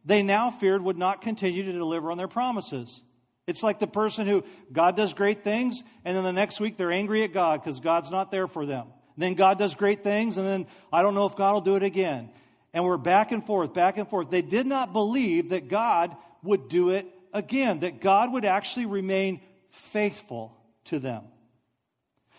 they 0.05 0.23
now 0.23 0.51
feared 0.51 0.81
would 0.81 0.97
not 0.97 1.21
continue 1.21 1.63
to 1.63 1.71
deliver 1.71 2.11
on 2.11 2.17
their 2.17 2.27
promises. 2.27 3.03
It's 3.45 3.63
like 3.63 3.79
the 3.79 3.87
person 3.87 4.25
who 4.27 4.43
God 4.71 4.95
does 4.95 5.13
great 5.13 5.43
things, 5.43 5.83
and 6.05 6.15
then 6.15 6.23
the 6.23 6.33
next 6.33 6.59
week 6.59 6.77
they're 6.77 6.91
angry 6.91 7.23
at 7.23 7.33
God 7.33 7.61
because 7.61 7.79
God's 7.79 8.09
not 8.09 8.31
there 8.31 8.47
for 8.47 8.65
them. 8.65 8.87
Then 9.17 9.33
God 9.33 9.59
does 9.59 9.75
great 9.75 10.03
things, 10.03 10.37
and 10.37 10.47
then 10.47 10.65
I 10.91 11.01
don't 11.01 11.13
know 11.13 11.25
if 11.25 11.35
God 11.35 11.53
will 11.53 11.61
do 11.61 11.75
it 11.75 11.83
again. 11.83 12.29
And 12.73 12.83
we're 12.83 12.97
back 12.97 13.31
and 13.31 13.45
forth, 13.45 13.73
back 13.73 13.97
and 13.97 14.09
forth. 14.09 14.29
They 14.29 14.41
did 14.41 14.65
not 14.65 14.93
believe 14.93 15.49
that 15.49 15.67
God 15.67 16.15
would 16.41 16.69
do 16.69 16.89
it 16.89 17.05
again, 17.33 17.81
that 17.81 18.01
God 18.01 18.31
would 18.33 18.45
actually 18.45 18.85
remain 18.85 19.41
faithful 19.69 20.57
to 20.85 20.99
them. 20.99 21.23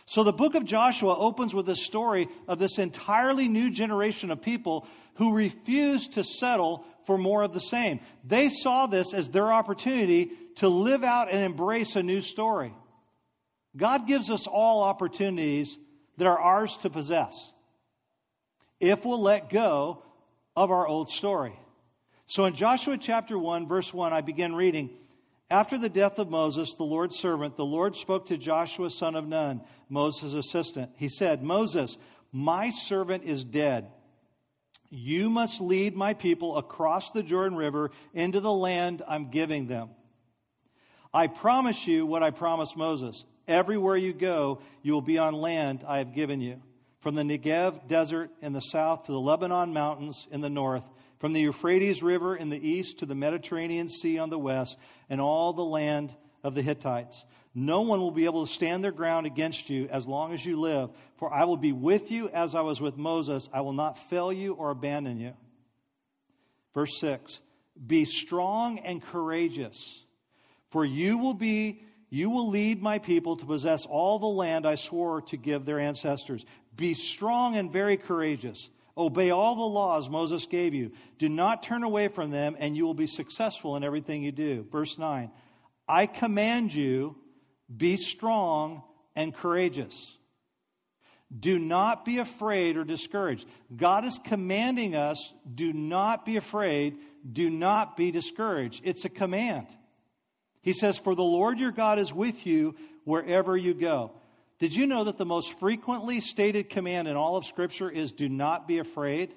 So 0.07 0.23
the 0.23 0.33
book 0.33 0.55
of 0.55 0.65
Joshua 0.65 1.17
opens 1.17 1.55
with 1.55 1.69
a 1.69 1.77
story 1.77 2.29
of 2.47 2.59
this 2.59 2.79
entirely 2.79 3.49
new 3.49 3.71
generation 3.71 4.31
of 4.31 4.43
people 4.43 4.87
who 5.15 5.35
refused 5.35 6.15
to 6.15 6.25
settle 6.25 6.85
for 7.07 7.19
more 7.19 7.43
of 7.43 7.53
the 7.53 7.61
same. 7.61 8.01
They 8.25 8.49
saw 8.49 8.87
this 8.87 9.15
as 9.15 9.29
their 9.29 9.53
opportunity 9.53 10.33
to 10.57 10.69
live 10.69 11.05
out 11.05 11.31
and 11.31 11.43
embrace 11.43 11.97
a 11.97 12.03
new 12.03 12.21
story. 12.21 12.75
God 13.77 14.07
gives 14.07 14.31
us 14.31 14.47
all 14.47 14.83
opportunities 14.83 15.79
that 16.17 16.27
are 16.27 16.39
ours 16.39 16.77
to 16.79 16.91
possess 16.91 17.35
if 18.81 19.05
we'll 19.05 19.23
let 19.23 19.51
go 19.51 20.03
of 20.57 20.71
our 20.71 20.87
old 20.87 21.09
story. 21.09 21.59
So 22.27 22.45
in 22.45 22.55
Joshua 22.55 22.97
chapter 22.99 23.39
1, 23.39 23.67
verse 23.67 23.93
1, 23.93 24.13
I 24.13 24.21
begin 24.21 24.55
reading. 24.55 24.91
After 25.51 25.77
the 25.77 25.89
death 25.89 26.19
of 26.19 26.31
Moses, 26.31 26.75
the 26.75 26.85
Lord's 26.85 27.19
servant, 27.19 27.57
the 27.57 27.65
Lord 27.65 27.95
spoke 27.97 28.27
to 28.27 28.39
Joshua, 28.39 28.91
son 28.91 29.15
of 29.15 29.27
Nun, 29.27 29.61
Moses' 29.89 30.35
assistant. 30.35 30.93
He 30.97 31.09
said, 31.09 31.43
Moses, 31.43 31.97
my 32.33 32.71
servant 32.71 33.25
is 33.25 33.45
dead. 33.45 33.87
You 34.91 35.31
must 35.31 35.61
lead 35.61 35.97
my 35.97 36.15
people 36.15 36.57
across 36.57 37.11
the 37.11 37.23
Jordan 37.23 37.57
River 37.57 37.91
into 38.13 38.41
the 38.41 38.53
land 38.53 39.03
I'm 39.07 39.31
giving 39.31 39.67
them. 39.67 39.91
I 41.13 41.27
promise 41.29 41.87
you 41.87 42.07
what 42.07 42.23
I 42.23 42.31
promised 42.31 42.77
Moses. 42.77 43.25
Everywhere 43.47 43.97
you 43.97 44.13
go, 44.13 44.61
you 44.83 44.93
will 44.93 45.03
be 45.03 45.19
on 45.19 45.35
land 45.35 45.85
I 45.87 45.99
have 45.99 46.15
given 46.15 46.41
you. 46.41 46.61
From 47.01 47.15
the 47.15 47.23
Negev 47.23 47.87
desert 47.87 48.31
in 48.41 48.53
the 48.53 48.61
south 48.61 49.07
to 49.07 49.13
the 49.13 49.21
Lebanon 49.21 49.73
mountains 49.73 50.27
in 50.31 50.41
the 50.41 50.49
north, 50.49 50.85
from 51.19 51.33
the 51.33 51.41
Euphrates 51.41 52.03
River 52.03 52.35
in 52.35 52.49
the 52.49 52.69
east 52.69 52.99
to 52.99 53.07
the 53.07 53.15
Mediterranean 53.15 53.89
Sea 53.89 54.19
on 54.19 54.31
the 54.31 54.39
west, 54.39 54.79
and 55.09 55.21
all 55.21 55.53
the 55.53 55.65
land 55.65 56.17
of 56.45 56.55
the 56.55 56.63
Hittites. 56.63 57.25
No 57.55 57.81
one 57.81 58.01
will 58.01 58.11
be 58.11 58.27
able 58.27 58.47
to 58.47 58.53
stand 58.53 58.85
their 58.85 58.93
ground 58.93 59.27
against 59.27 59.71
you 59.71 59.89
as 59.91 60.07
long 60.07 60.33
as 60.33 60.45
you 60.45 60.61
live, 60.61 60.91
for 61.17 61.33
I 61.33 61.45
will 61.45 61.57
be 61.57 61.73
with 61.73 62.11
you 62.11 62.29
as 62.29 62.55
I 62.55 62.61
was 62.61 62.81
with 62.81 62.97
Moses. 62.97 63.49
I 63.53 63.63
will 63.63 63.73
not 63.73 63.99
fail 63.99 64.33
you 64.33 64.53
or 64.55 64.71
abandon 64.71 65.19
you. 65.19 65.33
Verse 66.75 66.99
6 67.01 67.41
Be 67.87 68.05
strong 68.05 68.81
and 68.81 69.03
courageous, 69.03 70.05
for 70.71 70.85
you 70.85 71.19
will 71.19 71.35
be. 71.35 71.83
You 72.11 72.31
will 72.31 72.49
lead 72.49 72.81
my 72.81 73.01
people 73.01 73.37
to 73.39 73.45
possess 73.45 73.87
all 73.87 74.21
the 74.21 74.27
land 74.27 74.69
I 74.69 74.77
swore 74.77 75.23
to 75.23 75.37
give 75.37 75.65
their 75.65 75.81
ancestors. 75.81 76.45
Be 76.77 76.95
strong 76.95 77.57
and 77.57 77.73
very 77.73 77.97
courageous. 77.97 78.69
Obey 78.97 79.31
all 79.31 79.57
the 79.57 79.63
laws 79.63 80.09
Moses 80.09 80.47
gave 80.47 80.75
you. 80.75 80.93
Do 81.19 81.29
not 81.29 81.65
turn 81.65 81.83
away 81.83 82.07
from 82.07 82.31
them, 82.31 82.55
and 82.61 82.77
you 82.77 82.85
will 82.85 82.95
be 82.95 83.09
successful 83.09 83.75
in 83.75 83.83
everything 83.83 84.23
you 84.23 84.31
do. 84.31 84.65
Verse 84.71 84.97
9 84.97 85.33
I 85.89 86.07
command 86.07 86.75
you, 86.75 87.17
be 87.75 87.97
strong 87.97 88.83
and 89.15 89.35
courageous. 89.35 90.17
Do 91.37 91.59
not 91.59 92.05
be 92.05 92.19
afraid 92.19 92.77
or 92.77 92.85
discouraged. 92.85 93.47
God 93.75 94.05
is 94.05 94.21
commanding 94.23 94.95
us 94.95 95.33
do 95.53 95.73
not 95.73 96.25
be 96.25 96.37
afraid, 96.37 96.99
do 97.31 97.51
not 97.51 97.97
be 97.97 98.11
discouraged. 98.11 98.83
It's 98.85 99.05
a 99.05 99.09
command. 99.09 99.67
He 100.63 100.73
says, 100.73 100.97
For 100.97 101.15
the 101.15 101.23
Lord 101.23 101.59
your 101.59 101.73
God 101.73 101.99
is 101.99 102.13
with 102.13 102.47
you 102.47 102.77
wherever 103.05 103.57
you 103.57 103.75
go. 103.75 104.13
Did 104.59 104.75
you 104.75 104.87
know 104.87 105.05
that 105.05 105.19
the 105.19 105.27
most 105.27 105.59
frequently 105.59 106.21
stated 106.21 106.71
command 106.71 107.09
in 107.09 107.17
all 107.17 107.37
of 107.37 107.45
Scripture 107.45 107.91
is 107.91 108.13
do 108.13 108.29
not 108.29 108.69
be 108.69 108.79
afraid? 108.79 109.35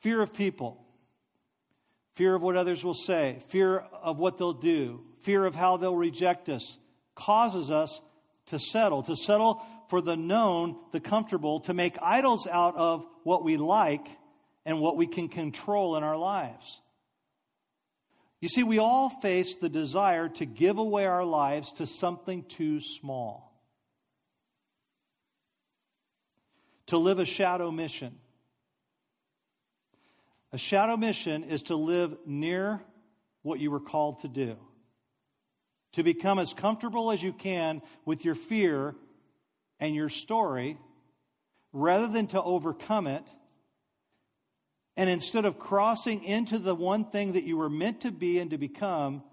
Fear 0.00 0.22
of 0.22 0.32
people, 0.34 0.83
fear 2.14 2.34
of 2.34 2.42
what 2.42 2.56
others 2.56 2.84
will 2.84 2.94
say, 2.94 3.38
fear 3.48 3.78
of 3.78 4.18
what 4.18 4.38
they'll 4.38 4.52
do, 4.52 5.00
fear 5.22 5.44
of 5.44 5.54
how 5.54 5.76
they'll 5.76 5.96
reject 5.96 6.48
us 6.48 6.78
causes 7.14 7.70
us 7.70 8.00
to 8.46 8.58
settle, 8.58 9.02
to 9.02 9.16
settle 9.16 9.62
for 9.88 10.00
the 10.00 10.16
known, 10.16 10.76
the 10.92 11.00
comfortable, 11.00 11.60
to 11.60 11.74
make 11.74 11.96
idols 12.02 12.46
out 12.46 12.76
of 12.76 13.06
what 13.22 13.44
we 13.44 13.56
like 13.56 14.06
and 14.64 14.80
what 14.80 14.96
we 14.96 15.06
can 15.06 15.28
control 15.28 15.96
in 15.96 16.02
our 16.02 16.16
lives. 16.16 16.80
You 18.40 18.48
see, 18.48 18.62
we 18.62 18.78
all 18.78 19.08
face 19.08 19.54
the 19.54 19.68
desire 19.68 20.28
to 20.30 20.44
give 20.44 20.78
away 20.78 21.06
our 21.06 21.24
lives 21.24 21.72
to 21.74 21.86
something 21.86 22.44
too 22.44 22.80
small. 22.80 23.50
To 26.88 26.98
live 26.98 27.18
a 27.18 27.24
shadow 27.24 27.70
mission. 27.70 28.18
A 30.54 30.56
shadow 30.56 30.96
mission 30.96 31.42
is 31.42 31.62
to 31.62 31.74
live 31.74 32.16
near 32.24 32.80
what 33.42 33.58
you 33.58 33.72
were 33.72 33.80
called 33.80 34.20
to 34.20 34.28
do, 34.28 34.54
to 35.94 36.04
become 36.04 36.38
as 36.38 36.54
comfortable 36.54 37.10
as 37.10 37.20
you 37.20 37.32
can 37.32 37.82
with 38.04 38.24
your 38.24 38.36
fear 38.36 38.94
and 39.80 39.96
your 39.96 40.08
story 40.08 40.78
rather 41.72 42.06
than 42.06 42.28
to 42.28 42.40
overcome 42.40 43.08
it. 43.08 43.24
And 44.96 45.10
instead 45.10 45.44
of 45.44 45.58
crossing 45.58 46.22
into 46.22 46.60
the 46.60 46.76
one 46.76 47.06
thing 47.06 47.32
that 47.32 47.42
you 47.42 47.56
were 47.56 47.68
meant 47.68 48.02
to 48.02 48.12
be 48.12 48.38
and 48.38 48.52
to 48.52 48.56
become, 48.56 49.24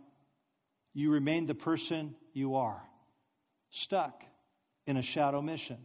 you 0.96 1.12
remain 1.12 1.46
the 1.46 1.54
person 1.54 2.16
you 2.34 2.56
are, 2.56 2.82
stuck 3.70 4.24
in 4.88 4.98
a 4.98 5.04
shadow 5.04 5.40
mission. 5.40 5.78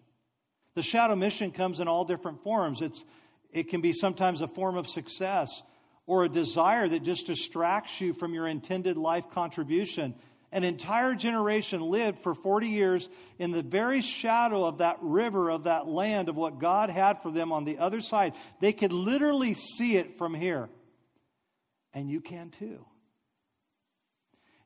The 0.77 0.83
shadow 0.83 1.15
mission 1.15 1.51
comes 1.51 1.79
in 1.79 1.89
all 1.89 2.07
different 2.07 2.43
forms. 2.43 2.81
It's, 2.81 3.05
it 3.57 3.71
can 3.71 3.81
be 3.81 3.95
sometimes 3.95 4.43
a 4.43 4.47
form 4.47 4.77
of 4.77 4.87
success 4.87 5.63
or 6.07 6.25
a 6.25 6.29
desire 6.29 6.87
that 6.87 7.03
just 7.03 7.27
distracts 7.27 8.03
you 8.03 8.13
from 8.13 8.35
your 8.35 8.47
intended 8.47 8.99
life 8.99 9.31
contribution. 9.31 10.15
An 10.53 10.63
entire 10.63 11.15
generation 11.15 11.81
lived 11.81 12.19
for 12.19 12.35
40 12.35 12.69
years 12.69 13.09
in 13.39 13.53
the 13.53 13.63
very 13.63 14.03
shadow 14.03 14.67
of 14.67 14.79
that 14.79 14.99
river, 15.01 15.51
of 15.51 15.65
that 15.65 15.89
land, 15.89 16.29
of 16.29 16.37
what 16.37 16.59
God 16.59 16.91
had 16.91 17.23
for 17.23 17.31
them 17.31 17.51
on 17.51 17.65
the 17.65 17.79
other 17.79 18.03
side. 18.03 18.35
They 18.61 18.75
could 18.75 18.93
literally 18.93 19.55
see 19.55 19.97
it 19.97 20.19
from 20.19 20.35
here. 20.35 20.69
And 21.95 22.11
you 22.11 22.21
can 22.21 22.51
too. 22.51 22.85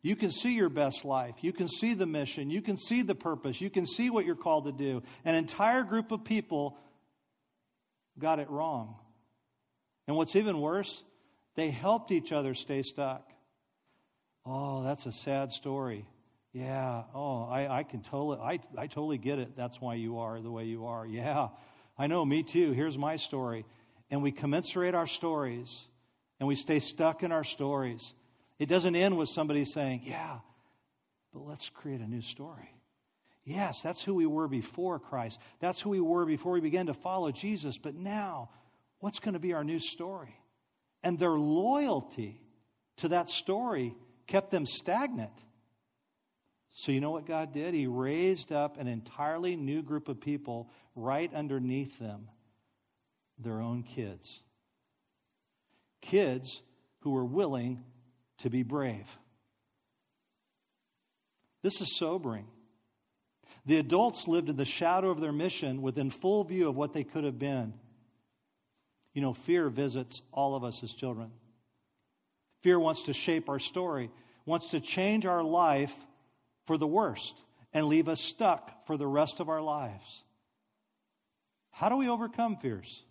You 0.02 0.16
can 0.16 0.32
see 0.32 0.54
your 0.54 0.68
best 0.68 1.04
life. 1.04 1.37
You 1.42 1.52
can 1.52 1.68
see 1.68 1.94
the 1.94 2.06
mission. 2.06 2.50
You 2.50 2.61
can 2.61 2.76
see 2.76 3.02
the 3.02 3.14
purpose. 3.14 3.61
You 3.61 3.70
can 3.70 3.87
see 3.87 4.11
what 4.11 4.25
you're 4.26 4.35
called 4.35 4.64
to 4.64 4.73
do. 4.73 5.04
An 5.25 5.37
entire 5.37 5.85
group 5.85 6.11
of 6.11 6.25
people 6.25 6.76
got 8.21 8.39
it 8.39 8.49
wrong. 8.50 8.97
And 10.07 10.17
what's 10.17 10.37
even 10.37 10.61
worse, 10.61 11.03
they 11.57 11.71
helped 11.71 12.12
each 12.12 12.33
other 12.33 12.55
stay 12.55 12.83
stuck. 12.83 13.29
Oh, 14.47 14.83
that's 14.83 15.07
a 15.07 15.12
sad 15.12 15.53
story. 15.53 16.07
Yeah. 16.53 17.05
Oh, 17.15 17.45
I, 17.45 17.79
I 17.79 17.83
can 17.85 18.03
totally, 18.03 18.39
I, 18.39 18.59
I 18.77 18.87
totally 18.87 19.19
get 19.19 19.39
it. 19.39 19.57
That's 19.57 19.81
why 19.81 19.95
you 19.95 20.19
are 20.19 20.41
the 20.41 20.50
way 20.50 20.65
you 20.65 20.87
are. 20.87 21.07
Yeah. 21.07 21.49
I 21.97 22.07
know, 22.07 22.25
me 22.25 22.43
too. 22.43 22.73
Here's 22.73 22.99
my 22.99 23.17
story. 23.17 23.65
And 24.11 24.23
we 24.23 24.33
commensurate 24.33 24.95
our 24.95 25.07
stories 25.07 25.85
and 26.41 26.49
we 26.49 26.55
stay 26.55 26.81
stuck 26.81 27.23
in 27.23 27.31
our 27.31 27.45
stories. 27.45 28.15
It 28.59 28.67
doesn't 28.67 28.97
end 28.97 29.17
with 29.17 29.29
somebody 29.29 29.65
saying, 29.65 30.03
Yeah, 30.05 30.39
but 31.33 31.47
let's 31.47 31.69
create 31.69 32.00
a 32.00 32.07
new 32.09 32.23
story. 32.23 32.75
Yes, 33.50 33.83
that's 33.83 34.00
who 34.00 34.14
we 34.14 34.26
were 34.26 34.47
before 34.47 35.00
Christ. 35.00 35.40
That's 35.59 35.80
who 35.80 35.90
we 35.90 36.00
were 36.00 36.25
before 36.25 36.52
we 36.52 36.61
began 36.61 36.87
to 36.87 36.95
follow 36.95 37.33
Jesus. 37.33 37.78
But 37.78 37.97
now, 37.97 38.50
what's 39.00 39.19
going 39.19 39.35
to 39.35 39.40
be 39.40 39.54
our 39.54 39.64
new 39.64 39.80
story? 39.80 40.37
And 41.02 41.19
their 41.19 41.33
loyalty 41.33 42.40
to 42.99 43.09
that 43.09 43.28
story 43.28 43.97
kept 44.28 44.52
them 44.52 44.66
stagnant. 44.66 45.33
So, 46.71 46.92
you 46.92 47.00
know 47.00 47.11
what 47.11 47.26
God 47.26 47.52
did? 47.52 47.75
He 47.75 47.88
raised 47.88 48.52
up 48.52 48.78
an 48.78 48.87
entirely 48.87 49.57
new 49.57 49.83
group 49.83 50.09
of 50.09 50.21
people 50.21 50.71
right 50.95 51.35
underneath 51.35 51.99
them 51.99 52.28
their 53.37 53.61
own 53.61 53.83
kids. 53.83 54.42
Kids 56.02 56.62
who 57.00 57.11
were 57.11 57.25
willing 57.25 57.83
to 58.38 58.49
be 58.49 58.62
brave. 58.62 59.09
This 61.62 61.80
is 61.80 61.99
sobering. 61.99 62.47
The 63.67 63.79
adults 63.79 64.26
lived 64.26 64.49
in 64.49 64.57
the 64.57 64.64
shadow 64.64 65.11
of 65.11 65.21
their 65.21 65.33
mission 65.33 65.83
within 65.83 66.11
full 66.11 66.45
view 66.45 66.69
of 66.69 66.76
what 66.76 66.93
they 66.93 67.05
could 67.05 67.25
have 67.25 67.38
been. 67.38 67.75
You 69.12 69.23
know, 69.23 69.35
fear 69.35 69.69
visits 69.69 70.23
all 70.33 70.55
of 70.55 70.64
us 70.64 70.83
as 70.83 70.93
children. 70.93 71.31
Fear 72.62 72.79
wants 72.79 73.05
to 73.05 73.12
shape 73.12 73.49
our 73.49 73.59
story, 73.59 74.11
wants 74.47 74.71
to 74.71 74.81
change 74.81 75.26
our 75.26 75.43
life 75.43 75.95
for 76.65 76.76
the 76.76 76.87
worst 76.87 77.34
and 77.73 77.87
leave 77.87 78.08
us 78.08 78.21
stuck 78.21 78.87
for 78.87 78.97
the 78.97 79.06
rest 79.06 79.41
of 79.41 79.49
our 79.49 79.63
lives. 79.63 80.23
How 81.71 81.89
do 81.89 81.97
we 81.97 82.08
overcome 82.08 82.56
fears? 82.56 83.02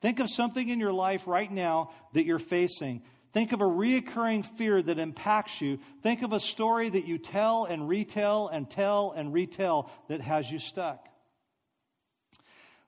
Think 0.00 0.20
of 0.20 0.30
something 0.30 0.68
in 0.68 0.80
your 0.80 0.92
life 0.92 1.26
right 1.26 1.50
now 1.50 1.90
that 2.14 2.24
you're 2.24 2.38
facing 2.38 3.02
Think 3.32 3.52
of 3.52 3.60
a 3.60 3.64
reoccurring 3.64 4.44
fear 4.44 4.82
that 4.82 4.98
impacts 4.98 5.60
you. 5.60 5.78
Think 6.02 6.22
of 6.22 6.32
a 6.32 6.40
story 6.40 6.88
that 6.88 7.06
you 7.06 7.16
tell 7.18 7.64
and 7.64 7.88
retell 7.88 8.48
and 8.48 8.68
tell 8.68 9.12
and 9.14 9.32
retell 9.32 9.90
that 10.08 10.20
has 10.20 10.50
you 10.50 10.58
stuck. 10.58 11.08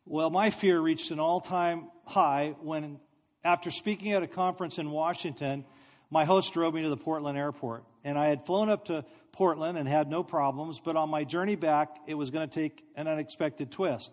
Well, 0.05 0.31
my 0.31 0.51
fear 0.51 0.81
reached 0.81 1.13
an 1.13 1.21
all 1.21 1.41
time 1.41 1.89
high 2.07 2.57
when, 2.61 2.99
after 3.45 3.71
speaking 3.71 4.13
at 4.13 4.25
a 4.25 4.27
conference 4.27 4.79
in 4.79 4.91
Washington, 4.91 5.65
my 6.11 6.25
host 6.25 6.53
drove 6.53 6.75
me 6.75 6.83
to 6.83 6.89
the 6.89 6.97
Portland 6.97 7.39
airport. 7.39 7.85
And 8.03 8.19
I 8.19 8.27
had 8.27 8.45
flown 8.45 8.69
up 8.69 8.87
to 8.87 9.05
Portland 9.31 9.79
and 9.79 9.89
had 9.89 10.11
no 10.11 10.25
problems, 10.25 10.81
but 10.85 10.97
on 10.97 11.09
my 11.09 11.23
journey 11.23 11.55
back, 11.55 11.99
it 12.09 12.15
was 12.15 12.31
going 12.31 12.49
to 12.49 12.53
take 12.53 12.85
an 12.97 13.07
unexpected 13.07 13.71
twist. 13.71 14.11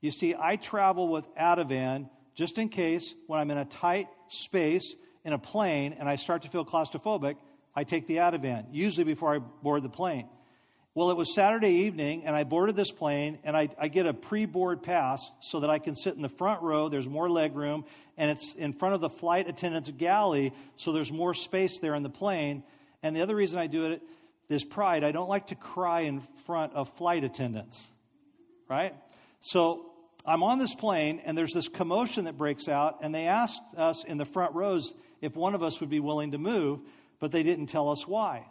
You 0.00 0.12
see, 0.12 0.34
I 0.34 0.56
travel 0.56 1.08
with 1.08 1.26
Ativan 1.34 2.08
just 2.34 2.56
in 2.56 2.70
case 2.70 3.14
when 3.26 3.38
I'm 3.38 3.50
in 3.50 3.58
a 3.58 3.66
tight 3.66 4.08
space 4.28 4.96
in 5.24 5.32
a 5.32 5.38
plane 5.38 5.96
and 5.98 6.08
I 6.08 6.16
start 6.16 6.42
to 6.42 6.48
feel 6.48 6.64
claustrophobic, 6.64 7.36
I 7.74 7.84
take 7.84 8.06
the 8.06 8.16
Ativan, 8.16 8.66
usually 8.72 9.04
before 9.04 9.34
I 9.34 9.38
board 9.38 9.82
the 9.82 9.88
plane. 9.88 10.28
Well, 10.94 11.12
it 11.12 11.16
was 11.16 11.32
Saturday 11.32 11.84
evening, 11.84 12.24
and 12.24 12.34
I 12.34 12.42
boarded 12.42 12.74
this 12.74 12.90
plane, 12.90 13.38
and 13.44 13.56
I, 13.56 13.68
I 13.78 13.86
get 13.86 14.06
a 14.06 14.12
pre 14.12 14.46
board 14.46 14.82
pass 14.82 15.20
so 15.40 15.60
that 15.60 15.70
I 15.70 15.78
can 15.78 15.94
sit 15.94 16.16
in 16.16 16.22
the 16.22 16.28
front 16.28 16.60
row. 16.60 16.88
There's 16.88 17.08
more 17.08 17.30
leg 17.30 17.54
room, 17.54 17.84
and 18.16 18.32
it's 18.32 18.54
in 18.56 18.72
front 18.72 18.96
of 18.96 19.00
the 19.00 19.08
flight 19.08 19.48
attendant's 19.48 19.92
galley, 19.92 20.52
so 20.74 20.90
there's 20.90 21.12
more 21.12 21.34
space 21.34 21.78
there 21.78 21.94
in 21.94 22.02
the 22.02 22.10
plane. 22.10 22.64
And 23.00 23.14
the 23.14 23.22
other 23.22 23.36
reason 23.36 23.60
I 23.60 23.68
do 23.68 23.92
it 23.92 24.02
is 24.48 24.64
pride. 24.64 25.04
I 25.04 25.12
don't 25.12 25.28
like 25.28 25.48
to 25.48 25.54
cry 25.54 26.00
in 26.00 26.22
front 26.46 26.72
of 26.72 26.88
flight 26.96 27.22
attendants, 27.22 27.88
right? 28.68 28.92
So 29.40 29.92
I'm 30.26 30.42
on 30.42 30.58
this 30.58 30.74
plane, 30.74 31.22
and 31.24 31.38
there's 31.38 31.52
this 31.52 31.68
commotion 31.68 32.24
that 32.24 32.36
breaks 32.36 32.66
out, 32.66 32.98
and 33.02 33.14
they 33.14 33.26
asked 33.28 33.62
us 33.76 34.02
in 34.02 34.18
the 34.18 34.24
front 34.24 34.54
rows 34.54 34.92
if 35.20 35.36
one 35.36 35.54
of 35.54 35.62
us 35.62 35.80
would 35.80 35.90
be 35.90 36.00
willing 36.00 36.32
to 36.32 36.38
move, 36.38 36.80
but 37.20 37.32
they 37.32 37.42
didn't 37.42 37.66
tell 37.66 37.90
us 37.90 38.06
why. 38.06 38.46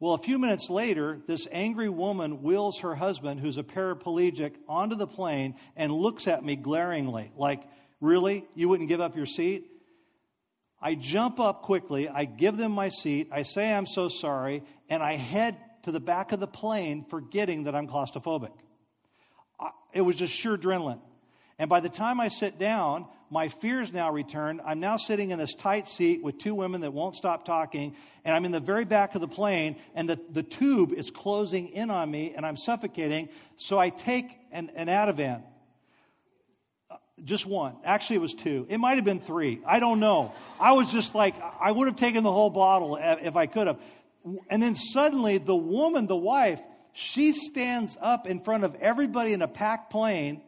Well, 0.00 0.14
a 0.14 0.18
few 0.18 0.38
minutes 0.38 0.70
later, 0.70 1.20
this 1.26 1.48
angry 1.50 1.88
woman 1.88 2.42
wheels 2.42 2.80
her 2.80 2.94
husband, 2.94 3.40
who's 3.40 3.58
a 3.58 3.64
paraplegic, 3.64 4.52
onto 4.68 4.94
the 4.94 5.08
plane 5.08 5.56
and 5.76 5.92
looks 5.92 6.28
at 6.28 6.44
me 6.44 6.54
glaringly, 6.54 7.32
like, 7.36 7.62
Really? 8.00 8.46
You 8.54 8.68
wouldn't 8.68 8.88
give 8.88 9.00
up 9.00 9.16
your 9.16 9.26
seat? 9.26 9.66
I 10.80 10.94
jump 10.94 11.40
up 11.40 11.62
quickly, 11.62 12.08
I 12.08 12.24
give 12.24 12.56
them 12.56 12.70
my 12.70 12.88
seat, 12.88 13.30
I 13.32 13.42
say 13.42 13.72
I'm 13.72 13.86
so 13.86 14.08
sorry, 14.08 14.62
and 14.88 15.02
I 15.02 15.16
head 15.16 15.56
to 15.82 15.90
the 15.90 15.98
back 15.98 16.30
of 16.30 16.38
the 16.38 16.46
plane, 16.46 17.04
forgetting 17.10 17.64
that 17.64 17.74
I'm 17.74 17.88
claustrophobic. 17.88 18.52
It 19.92 20.02
was 20.02 20.14
just 20.14 20.32
sheer 20.32 20.56
adrenaline. 20.56 21.00
And 21.58 21.68
by 21.68 21.80
the 21.80 21.88
time 21.88 22.20
I 22.20 22.28
sit 22.28 22.60
down, 22.60 23.06
my 23.30 23.48
fears 23.48 23.92
now 23.92 24.10
returned. 24.12 24.60
I'm 24.64 24.80
now 24.80 24.96
sitting 24.96 25.30
in 25.30 25.38
this 25.38 25.54
tight 25.54 25.88
seat 25.88 26.22
with 26.22 26.38
two 26.38 26.54
women 26.54 26.80
that 26.80 26.92
won't 26.92 27.14
stop 27.14 27.44
talking, 27.44 27.94
and 28.24 28.34
I'm 28.34 28.44
in 28.44 28.52
the 28.52 28.60
very 28.60 28.84
back 28.84 29.14
of 29.14 29.20
the 29.20 29.28
plane, 29.28 29.76
and 29.94 30.08
the, 30.08 30.18
the 30.30 30.42
tube 30.42 30.92
is 30.92 31.10
closing 31.10 31.68
in 31.68 31.90
on 31.90 32.10
me, 32.10 32.32
and 32.34 32.46
I'm 32.46 32.56
suffocating. 32.56 33.28
So 33.56 33.78
I 33.78 33.90
take 33.90 34.38
an, 34.50 34.70
an 34.74 34.88
Ativan. 34.88 35.42
Just 37.24 37.46
one. 37.46 37.76
Actually, 37.84 38.16
it 38.16 38.22
was 38.22 38.34
two. 38.34 38.66
It 38.68 38.78
might 38.78 38.94
have 38.94 39.04
been 39.04 39.20
three. 39.20 39.60
I 39.66 39.80
don't 39.80 39.98
know. 39.98 40.32
I 40.60 40.72
was 40.72 40.90
just 40.90 41.14
like, 41.14 41.34
I 41.60 41.72
would 41.72 41.88
have 41.88 41.96
taken 41.96 42.22
the 42.22 42.32
whole 42.32 42.50
bottle 42.50 42.96
if 43.00 43.34
I 43.34 43.46
could 43.46 43.66
have. 43.66 43.78
And 44.48 44.62
then 44.62 44.76
suddenly, 44.76 45.38
the 45.38 45.56
woman, 45.56 46.06
the 46.06 46.16
wife, 46.16 46.60
she 46.92 47.32
stands 47.32 47.98
up 48.00 48.26
in 48.26 48.40
front 48.40 48.64
of 48.64 48.76
everybody 48.76 49.32
in 49.32 49.42
a 49.42 49.48
packed 49.48 49.90
plane 49.90 50.42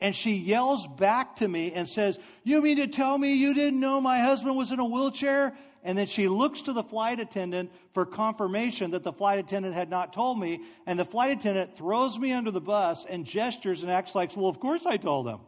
and 0.00 0.16
she 0.16 0.32
yells 0.32 0.86
back 0.86 1.36
to 1.36 1.48
me 1.48 1.72
and 1.72 1.88
says, 1.88 2.18
You 2.42 2.62
mean 2.62 2.78
to 2.78 2.86
tell 2.86 3.18
me 3.18 3.34
you 3.34 3.52
didn't 3.52 3.80
know 3.80 4.00
my 4.00 4.20
husband 4.20 4.56
was 4.56 4.72
in 4.72 4.80
a 4.80 4.84
wheelchair? 4.84 5.54
And 5.82 5.96
then 5.96 6.06
she 6.06 6.28
looks 6.28 6.62
to 6.62 6.72
the 6.72 6.82
flight 6.82 7.20
attendant 7.20 7.70
for 7.94 8.04
confirmation 8.04 8.90
that 8.90 9.02
the 9.02 9.12
flight 9.12 9.38
attendant 9.38 9.74
had 9.74 9.88
not 9.88 10.12
told 10.12 10.38
me. 10.38 10.60
And 10.86 10.98
the 10.98 11.06
flight 11.06 11.38
attendant 11.38 11.76
throws 11.76 12.18
me 12.18 12.32
under 12.32 12.50
the 12.50 12.60
bus 12.60 13.06
and 13.08 13.24
gestures 13.24 13.82
and 13.82 13.90
acts 13.90 14.14
like, 14.14 14.34
Well, 14.36 14.48
of 14.48 14.58
course 14.58 14.86
I 14.86 14.96
told 14.96 15.28
him. 15.28 15.40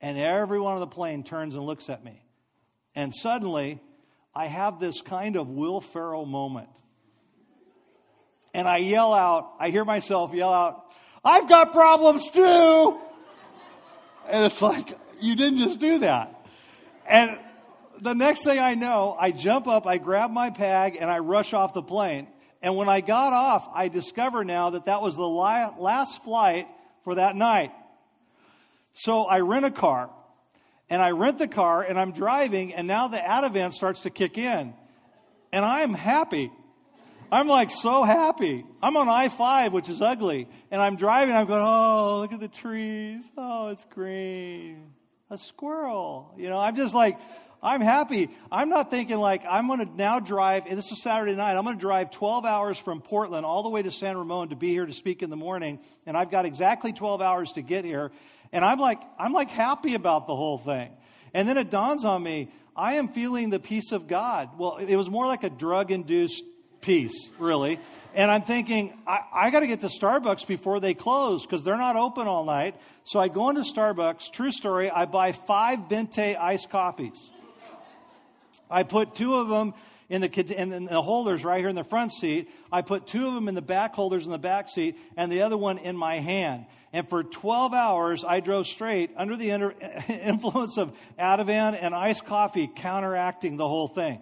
And 0.00 0.18
everyone 0.18 0.74
on 0.74 0.80
the 0.80 0.86
plane 0.86 1.22
turns 1.22 1.54
and 1.54 1.64
looks 1.64 1.88
at 1.90 2.02
me. 2.02 2.22
And 2.94 3.12
suddenly, 3.14 3.80
I 4.34 4.46
have 4.46 4.80
this 4.80 5.00
kind 5.02 5.36
of 5.36 5.48
Will 5.48 5.80
Ferrell 5.80 6.26
moment. 6.26 6.68
And 8.54 8.66
I 8.66 8.78
yell 8.78 9.14
out, 9.14 9.52
I 9.58 9.70
hear 9.70 9.84
myself 9.84 10.34
yell 10.34 10.52
out, 10.52 10.84
I've 11.24 11.48
got 11.48 11.72
problems 11.72 12.28
too. 12.30 12.98
And 14.28 14.44
it's 14.44 14.60
like, 14.62 14.98
you 15.20 15.36
didn't 15.36 15.58
just 15.58 15.80
do 15.80 15.98
that. 15.98 16.46
And 17.06 17.38
the 18.00 18.14
next 18.14 18.42
thing 18.42 18.58
I 18.58 18.74
know, 18.74 19.16
I 19.18 19.30
jump 19.30 19.66
up, 19.68 19.86
I 19.86 19.98
grab 19.98 20.30
my 20.30 20.50
bag, 20.50 20.96
and 21.00 21.10
I 21.10 21.18
rush 21.18 21.52
off 21.52 21.74
the 21.74 21.82
plane. 21.82 22.28
And 22.62 22.76
when 22.76 22.88
I 22.88 23.00
got 23.00 23.32
off, 23.32 23.68
I 23.74 23.88
discover 23.88 24.44
now 24.44 24.70
that 24.70 24.86
that 24.86 25.02
was 25.02 25.16
the 25.16 25.26
last 25.26 26.22
flight 26.22 26.68
for 27.04 27.16
that 27.16 27.36
night. 27.36 27.72
So 28.94 29.24
I 29.24 29.40
rent 29.40 29.64
a 29.64 29.70
car. 29.70 30.10
And 30.88 31.00
I 31.00 31.12
rent 31.12 31.38
the 31.38 31.48
car 31.48 31.82
and 31.82 31.98
I'm 31.98 32.12
driving, 32.12 32.74
and 32.74 32.86
now 32.86 33.08
the 33.08 33.16
Ativan 33.16 33.72
starts 33.72 34.00
to 34.00 34.10
kick 34.10 34.36
in. 34.36 34.74
And 35.50 35.64
I'm 35.64 35.94
happy. 35.94 36.52
I'm 37.32 37.48
like 37.48 37.70
so 37.70 38.02
happy. 38.02 38.66
I'm 38.82 38.94
on 38.98 39.08
I 39.08 39.30
5, 39.30 39.72
which 39.72 39.88
is 39.88 40.02
ugly. 40.02 40.46
And 40.70 40.82
I'm 40.82 40.96
driving, 40.96 41.34
I'm 41.34 41.46
going, 41.46 41.62
oh, 41.62 42.20
look 42.20 42.34
at 42.34 42.40
the 42.40 42.46
trees. 42.46 43.24
Oh, 43.38 43.68
it's 43.68 43.86
green. 43.86 44.92
A 45.30 45.38
squirrel. 45.38 46.34
You 46.36 46.50
know, 46.50 46.58
I'm 46.58 46.76
just 46.76 46.94
like, 46.94 47.18
I'm 47.62 47.80
happy. 47.80 48.28
I'm 48.50 48.68
not 48.68 48.90
thinking 48.90 49.16
like 49.16 49.44
I'm 49.48 49.66
going 49.66 49.78
to 49.78 49.96
now 49.96 50.20
drive, 50.20 50.64
and 50.66 50.76
this 50.76 50.92
is 50.92 51.02
Saturday 51.02 51.34
night, 51.34 51.56
I'm 51.56 51.64
going 51.64 51.76
to 51.76 51.80
drive 51.80 52.10
12 52.10 52.44
hours 52.44 52.76
from 52.76 53.00
Portland 53.00 53.46
all 53.46 53.62
the 53.62 53.70
way 53.70 53.80
to 53.80 53.90
San 53.90 54.18
Ramon 54.18 54.50
to 54.50 54.56
be 54.56 54.68
here 54.68 54.84
to 54.84 54.92
speak 54.92 55.22
in 55.22 55.30
the 55.30 55.36
morning, 55.36 55.78
and 56.04 56.18
I've 56.18 56.30
got 56.30 56.44
exactly 56.44 56.92
12 56.92 57.22
hours 57.22 57.52
to 57.52 57.62
get 57.62 57.86
here. 57.86 58.12
And 58.52 58.62
I'm 58.62 58.78
like, 58.78 59.00
I'm 59.18 59.32
like 59.32 59.48
happy 59.48 59.94
about 59.94 60.26
the 60.26 60.36
whole 60.36 60.58
thing. 60.58 60.90
And 61.32 61.48
then 61.48 61.56
it 61.56 61.70
dawns 61.70 62.04
on 62.04 62.22
me, 62.22 62.50
I 62.76 62.94
am 62.94 63.08
feeling 63.08 63.48
the 63.48 63.60
peace 63.60 63.90
of 63.92 64.06
God. 64.06 64.50
Well, 64.58 64.76
it 64.76 64.96
was 64.96 65.08
more 65.08 65.26
like 65.26 65.44
a 65.44 65.50
drug 65.50 65.90
induced 65.90 66.44
peace, 66.82 67.30
really. 67.38 67.80
And 68.14 68.30
I'm 68.30 68.42
thinking, 68.42 68.98
I, 69.06 69.20
I 69.32 69.50
got 69.50 69.60
to 69.60 69.66
get 69.66 69.80
to 69.80 69.88
Starbucks 69.88 70.46
before 70.46 70.80
they 70.80 70.92
close 70.92 71.46
because 71.46 71.64
they're 71.64 71.78
not 71.78 71.96
open 71.96 72.26
all 72.26 72.44
night. 72.44 72.76
So 73.04 73.18
I 73.18 73.28
go 73.28 73.48
into 73.48 73.62
Starbucks, 73.62 74.30
true 74.30 74.52
story, 74.52 74.90
I 74.90 75.06
buy 75.06 75.32
five 75.32 75.88
Venti 75.88 76.36
iced 76.36 76.68
coffees. 76.68 77.30
I 78.70 78.82
put 78.82 79.14
two 79.14 79.36
of 79.36 79.48
them 79.48 79.74
in 80.10 80.20
the, 80.20 80.60
in 80.60 80.84
the 80.84 81.00
holders 81.00 81.44
right 81.44 81.60
here 81.60 81.70
in 81.70 81.74
the 81.74 81.84
front 81.84 82.12
seat. 82.12 82.50
I 82.70 82.82
put 82.82 83.06
two 83.06 83.28
of 83.28 83.34
them 83.34 83.48
in 83.48 83.54
the 83.54 83.62
back 83.62 83.94
holders 83.94 84.26
in 84.26 84.32
the 84.32 84.38
back 84.38 84.68
seat 84.68 84.98
and 85.16 85.32
the 85.32 85.42
other 85.42 85.56
one 85.56 85.78
in 85.78 85.96
my 85.96 86.16
hand. 86.16 86.66
And 86.92 87.08
for 87.08 87.22
12 87.22 87.72
hours, 87.72 88.22
I 88.22 88.40
drove 88.40 88.66
straight 88.66 89.10
under 89.16 89.36
the 89.36 89.50
influence 90.08 90.76
of 90.76 90.92
Ativan 91.18 91.78
and 91.80 91.94
iced 91.94 92.26
coffee, 92.26 92.70
counteracting 92.74 93.56
the 93.56 93.66
whole 93.66 93.88
thing. 93.88 94.20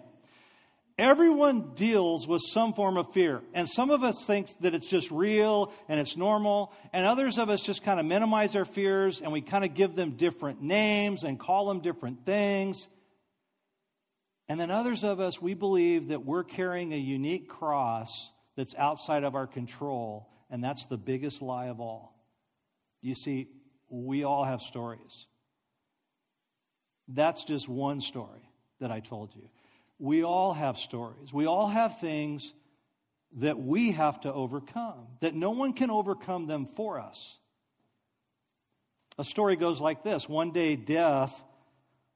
Everyone 1.01 1.73
deals 1.73 2.27
with 2.27 2.43
some 2.53 2.73
form 2.73 2.95
of 2.95 3.11
fear. 3.11 3.41
And 3.55 3.67
some 3.67 3.89
of 3.89 4.03
us 4.03 4.23
think 4.27 4.49
that 4.59 4.75
it's 4.75 4.85
just 4.85 5.09
real 5.09 5.73
and 5.89 5.99
it's 5.99 6.15
normal. 6.15 6.71
And 6.93 7.07
others 7.07 7.39
of 7.39 7.49
us 7.49 7.63
just 7.63 7.81
kind 7.81 7.99
of 7.99 8.05
minimize 8.05 8.55
our 8.55 8.65
fears 8.65 9.19
and 9.19 9.31
we 9.31 9.41
kind 9.41 9.65
of 9.65 9.73
give 9.73 9.95
them 9.95 10.11
different 10.11 10.61
names 10.61 11.23
and 11.23 11.39
call 11.39 11.65
them 11.69 11.79
different 11.79 12.23
things. 12.23 12.87
And 14.47 14.59
then 14.59 14.69
others 14.69 15.03
of 15.03 15.19
us, 15.19 15.41
we 15.41 15.55
believe 15.55 16.09
that 16.09 16.23
we're 16.23 16.43
carrying 16.43 16.93
a 16.93 16.97
unique 16.97 17.49
cross 17.49 18.11
that's 18.55 18.75
outside 18.75 19.23
of 19.23 19.33
our 19.33 19.47
control. 19.47 20.29
And 20.51 20.63
that's 20.63 20.85
the 20.85 20.97
biggest 20.97 21.41
lie 21.41 21.69
of 21.69 21.79
all. 21.79 22.13
You 23.01 23.15
see, 23.15 23.47
we 23.89 24.23
all 24.23 24.45
have 24.45 24.61
stories. 24.61 25.25
That's 27.07 27.43
just 27.43 27.67
one 27.67 28.01
story 28.01 28.47
that 28.79 28.91
I 28.91 28.99
told 28.99 29.33
you. 29.33 29.49
We 30.01 30.23
all 30.23 30.51
have 30.51 30.79
stories. 30.79 31.31
We 31.31 31.45
all 31.45 31.67
have 31.67 31.99
things 31.99 32.53
that 33.37 33.59
we 33.59 33.91
have 33.91 34.19
to 34.21 34.33
overcome, 34.33 35.05
that 35.19 35.35
no 35.35 35.51
one 35.51 35.73
can 35.73 35.91
overcome 35.91 36.47
them 36.47 36.67
for 36.75 36.99
us. 36.99 37.37
A 39.19 39.23
story 39.23 39.55
goes 39.55 39.79
like 39.79 40.03
this 40.03 40.27
One 40.27 40.51
day, 40.51 40.75
death 40.75 41.31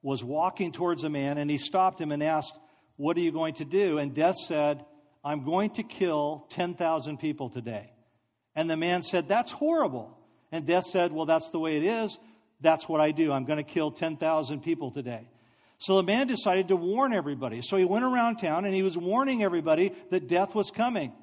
was 0.01 0.23
walking 0.23 0.71
towards 0.71 1.03
a 1.03 1.11
man 1.11 1.37
and 1.37 1.49
he 1.49 1.59
stopped 1.59 2.01
him 2.01 2.11
and 2.11 2.23
asked, 2.23 2.57
What 2.95 3.17
are 3.17 3.21
you 3.21 3.31
going 3.31 3.53
to 3.55 3.65
do? 3.65 3.99
And 3.99 4.15
death 4.15 4.37
said, 4.47 4.83
I'm 5.23 5.43
going 5.43 5.69
to 5.71 5.83
kill 5.83 6.47
10,000 6.49 7.19
people 7.19 7.51
today. 7.51 7.91
And 8.55 8.67
the 8.67 8.77
man 8.77 9.03
said, 9.03 9.27
That's 9.27 9.51
horrible. 9.51 10.17
And 10.51 10.65
death 10.65 10.85
said, 10.85 11.11
Well, 11.11 11.27
that's 11.27 11.51
the 11.51 11.59
way 11.59 11.77
it 11.77 11.83
is. 11.83 12.17
That's 12.61 12.89
what 12.89 12.99
I 12.99 13.11
do. 13.11 13.31
I'm 13.31 13.45
going 13.45 13.57
to 13.57 13.63
kill 13.63 13.91
10,000 13.91 14.63
people 14.63 14.89
today. 14.89 15.27
So 15.77 15.97
the 15.97 16.03
man 16.03 16.27
decided 16.27 16.69
to 16.69 16.75
warn 16.75 17.13
everybody. 17.13 17.61
So 17.61 17.77
he 17.77 17.85
went 17.85 18.05
around 18.05 18.37
town 18.37 18.65
and 18.65 18.73
he 18.73 18.81
was 18.81 18.97
warning 18.97 19.43
everybody 19.43 19.93
that 20.09 20.27
death 20.27 20.55
was 20.55 20.71
coming. 20.71 21.13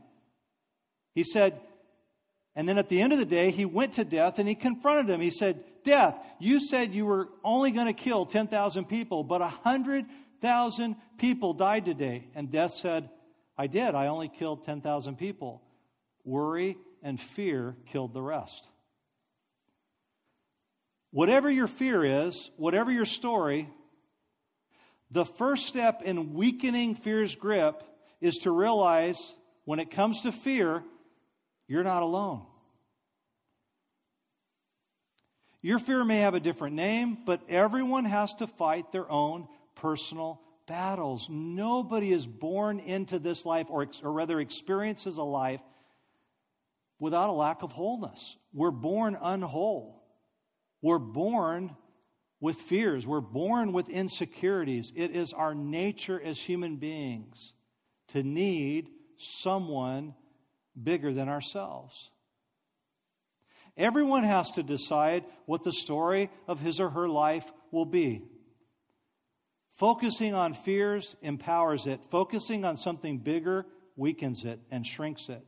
He 1.15 1.25
said, 1.25 1.61
and 2.55 2.69
then 2.69 2.79
at 2.79 2.89
the 2.89 3.01
end 3.01 3.13
of 3.13 3.19
the 3.19 3.25
day, 3.25 3.51
he 3.51 3.65
went 3.65 3.95
to 3.95 4.05
death 4.05 4.39
and 4.39 4.49
he 4.49 4.55
confronted 4.55 5.09
him. 5.09 5.21
He 5.21 5.31
said, 5.31 5.65
Death, 5.85 6.17
you 6.39 6.61
said 6.61 6.95
you 6.95 7.07
were 7.07 7.29
only 7.43 7.73
going 7.73 7.87
to 7.87 7.93
kill 7.93 8.25
10,000 8.25 8.85
people, 8.85 9.25
but 9.25 9.41
100,000 9.41 10.97
people 11.19 11.55
died 11.55 11.85
today. 11.85 12.29
And 12.35 12.51
death 12.51 12.73
said, 12.73 13.11
I 13.59 13.67
did. 13.67 13.95
I 13.95 14.07
only 14.07 14.29
killed 14.29 14.65
10,000 14.65 15.17
people. 15.17 15.63
Worry 16.25 16.77
and 17.03 17.21
fear 17.21 17.77
killed 17.87 18.15
the 18.15 18.23
rest. 18.23 18.65
Whatever 21.11 21.51
your 21.51 21.67
fear 21.67 22.27
is, 22.27 22.51
whatever 22.57 22.91
your 22.91 23.05
story, 23.05 23.69
the 25.13 25.27
first 25.27 25.67
step 25.67 26.03
in 26.03 26.33
weakening 26.33 26.95
fear's 26.95 27.37
grip 27.37 27.83
is 28.21 28.39
to 28.39 28.51
realize 28.51 29.19
when 29.65 29.79
it 29.79 29.91
comes 29.91 30.23
to 30.23 30.33
fear, 30.33 30.83
you're 31.69 31.85
not 31.85 32.03
alone. 32.03 32.47
Your 35.61 35.79
fear 35.79 36.03
may 36.05 36.19
have 36.19 36.35
a 36.35 36.41
different 36.41 36.75
name, 36.75 37.19
but 37.27 37.43
everyone 37.49 38.07
has 38.07 38.33
to 38.35 38.47
fight 38.47 38.91
their 38.91 39.09
own 39.11 39.47
personal 39.77 40.41
battles. 40.67 41.29
Nobody 41.31 42.11
is 42.11 42.27
born 42.27 42.81
into 42.81 43.19
this 43.19 43.45
life, 43.45 43.67
or, 43.69 43.87
or 44.03 44.13
rather 44.13 44.41
experiences 44.41 45.19
a 45.19 45.23
life, 45.23 45.61
without 46.99 47.29
a 47.29 47.33
lack 47.33 47.63
of 47.63 47.71
wholeness. 47.71 48.37
We're 48.53 48.71
born 48.71 49.17
unwhole. 49.21 50.01
We're 50.81 50.99
born 50.99 51.77
with 52.43 52.57
fears. 52.57 53.07
We're 53.07 53.21
born 53.21 53.73
with 53.73 53.89
insecurities. 53.89 54.93
It 54.97 55.13
is 55.13 55.33
our 55.33 55.55
nature 55.55 56.21
as 56.21 56.39
human 56.41 56.77
beings 56.77 57.55
to 58.09 58.25
need 58.25 58.89
someone 59.17 60.15
bigger 60.83 61.15
than 61.15 61.29
ourselves. 61.29 62.11
Everyone 63.77 64.25
has 64.25 64.51
to 64.51 64.65
decide 64.65 65.25
what 65.47 65.63
the 65.63 65.73
story 65.73 66.31
of 66.49 66.59
his 66.59 66.81
or 66.81 66.91
her 66.91 67.09
life 67.09 67.51
will 67.71 67.87
be. 67.87 68.25
Focusing 69.77 70.35
on 70.35 70.53
fears 70.53 71.15
empowers 71.23 71.87
it, 71.87 72.01
focusing 72.11 72.65
on 72.65 72.77
something 72.77 73.19
bigger 73.19 73.65
weakens 73.95 74.45
it 74.45 74.59
and 74.69 74.85
shrinks 74.85 75.29
it. 75.29 75.47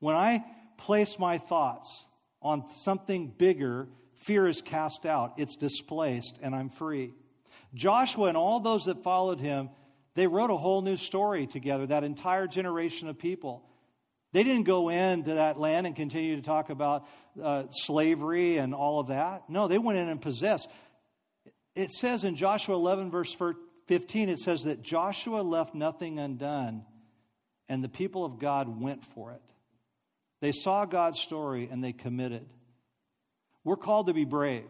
When 0.00 0.16
I 0.16 0.42
place 0.78 1.18
my 1.18 1.36
thoughts 1.36 2.06
on 2.40 2.64
something 2.76 3.34
bigger, 3.36 3.88
fear 4.24 4.48
is 4.48 4.62
cast 4.62 5.06
out, 5.06 5.34
it's 5.36 5.56
displaced, 5.56 6.38
and 6.42 6.54
I'm 6.54 6.70
free. 6.70 7.12
Joshua 7.74 8.28
and 8.28 8.36
all 8.36 8.60
those 8.60 8.84
that 8.84 9.02
followed 9.02 9.40
him, 9.40 9.70
they 10.14 10.26
wrote 10.26 10.50
a 10.50 10.56
whole 10.56 10.82
new 10.82 10.96
story 10.96 11.46
together, 11.46 11.86
that 11.86 12.04
entire 12.04 12.46
generation 12.46 13.08
of 13.08 13.18
people. 13.18 13.64
They 14.32 14.42
didn't 14.42 14.64
go 14.64 14.88
into 14.88 15.34
that 15.34 15.60
land 15.60 15.86
and 15.86 15.94
continue 15.94 16.36
to 16.36 16.42
talk 16.42 16.70
about 16.70 17.06
uh, 17.40 17.64
slavery 17.70 18.58
and 18.58 18.74
all 18.74 19.00
of 19.00 19.08
that. 19.08 19.48
No, 19.48 19.68
they 19.68 19.78
went 19.78 19.98
in 19.98 20.08
and 20.08 20.20
possessed. 20.20 20.68
It 21.74 21.90
says 21.90 22.24
in 22.24 22.36
Joshua 22.36 22.74
11, 22.76 23.10
verse 23.10 23.34
15, 23.86 24.28
it 24.28 24.38
says 24.38 24.62
that 24.62 24.82
Joshua 24.82 25.42
left 25.42 25.74
nothing 25.74 26.18
undone, 26.18 26.84
and 27.68 27.82
the 27.82 27.88
people 27.88 28.24
of 28.24 28.38
God 28.38 28.80
went 28.80 29.04
for 29.04 29.32
it. 29.32 29.42
They 30.40 30.52
saw 30.52 30.84
God's 30.84 31.20
story 31.20 31.68
and 31.70 31.82
they 31.82 31.92
committed. 31.92 32.46
We're 33.64 33.76
called 33.76 34.06
to 34.06 34.14
be 34.14 34.24
brave. 34.24 34.68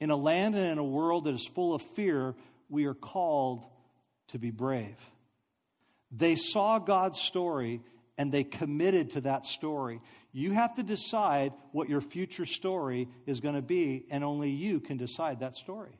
In 0.00 0.10
a 0.10 0.16
land 0.16 0.54
and 0.54 0.66
in 0.66 0.78
a 0.78 0.84
world 0.84 1.24
that 1.24 1.34
is 1.34 1.46
full 1.46 1.74
of 1.74 1.82
fear, 1.94 2.34
we 2.68 2.84
are 2.84 2.94
called 2.94 3.64
to 4.28 4.38
be 4.38 4.50
brave. 4.50 4.96
They 6.10 6.36
saw 6.36 6.78
God's 6.78 7.20
story 7.20 7.80
and 8.16 8.30
they 8.30 8.44
committed 8.44 9.10
to 9.10 9.22
that 9.22 9.44
story. 9.44 10.00
You 10.32 10.52
have 10.52 10.74
to 10.76 10.82
decide 10.82 11.52
what 11.72 11.88
your 11.88 12.00
future 12.00 12.46
story 12.46 13.08
is 13.26 13.40
going 13.40 13.54
to 13.54 13.62
be, 13.62 14.06
and 14.10 14.22
only 14.22 14.50
you 14.50 14.80
can 14.80 14.96
decide 14.96 15.40
that 15.40 15.56
story. 15.56 15.98